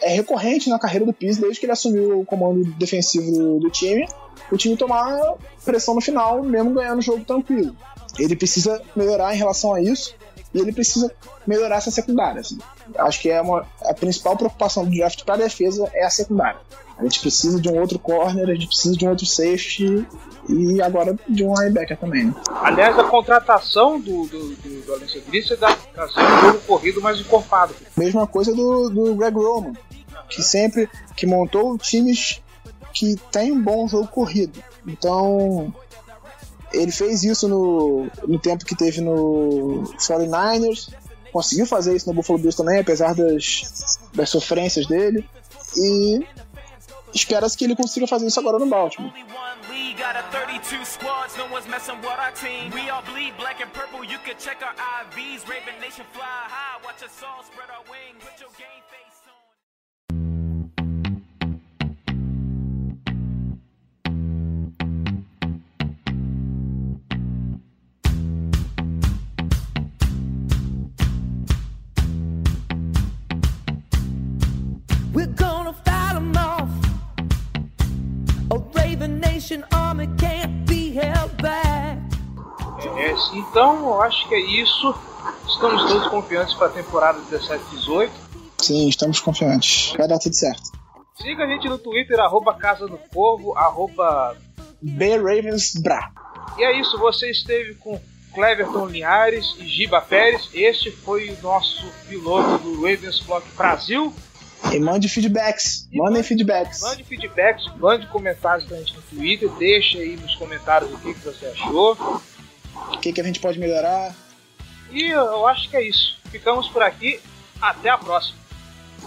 [0.00, 3.70] é recorrente na carreira do Pires desde que ele assumiu o comando defensivo do, do
[3.70, 4.06] time,
[4.50, 5.34] o time tomar
[5.64, 7.74] pressão no final, mesmo ganhando o jogo tranquilo.
[8.18, 10.14] Ele precisa melhorar em relação a isso
[10.54, 11.12] e ele precisa
[11.46, 12.40] melhorar essa secundária.
[12.40, 12.58] Assim.
[12.98, 16.60] Acho que é uma, a principal preocupação do draft para a defesa é a secundária.
[16.98, 20.06] A gente precisa de um outro corner, a gente precisa de um outro safety
[20.48, 22.26] e agora de um linebacker também.
[22.26, 22.34] Né?
[22.62, 27.20] Aliás, a contratação do, do, do, do Alonso Gris dá trazer um jogo corrido mais
[27.20, 27.74] encorpado.
[27.96, 29.74] Mesma coisa do, do Greg Roman,
[30.28, 32.40] que sempre que montou times
[32.94, 34.62] que tem um bom jogo corrido.
[34.86, 35.74] Então,
[36.72, 40.90] ele fez isso no, no tempo que teve no 49ers,
[41.30, 45.28] conseguiu fazer isso no Buffalo Bills também, apesar das, das sofrências dele.
[45.76, 46.26] E
[47.14, 49.12] espera-se que ele consiga fazer isso agora no Baltimore.
[49.96, 52.70] got a 32 squads, no one's messing with our team.
[52.70, 55.48] We all bleed black and purple, you can check our IVs.
[55.48, 58.22] Raven Nation fly high, watch us all spread our wings.
[58.22, 59.15] Put your game face
[82.96, 84.94] É, então, eu acho que é isso.
[85.48, 88.10] Estamos todos confiantes para a temporada 17-18.
[88.58, 89.94] Sim, estamos confiantes.
[89.96, 90.72] Vai dar tudo certo.
[91.14, 94.36] Siga a gente no Twitter, arroba Casa do Corvo, arroba...
[94.82, 96.10] B-Ravensbra.
[96.58, 98.00] E é isso, você esteve com
[98.34, 100.50] Cleverton Linhares e Giba Pérez.
[100.52, 104.12] Este foi o nosso piloto do Ravens Block Brasil.
[104.72, 105.88] E mande feedbacks.
[105.92, 106.80] Mandem feedbacks.
[106.80, 111.20] Mande feedbacks, mande comentários pra gente no Twitter, deixa aí nos comentários o que, que
[111.20, 112.22] você achou.
[112.92, 114.14] O que, que a gente pode melhorar.
[114.90, 116.18] E eu acho que é isso.
[116.30, 117.20] Ficamos por aqui.
[117.60, 118.38] Até a próxima.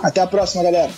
[0.02, 0.91] Até a próxima, galera.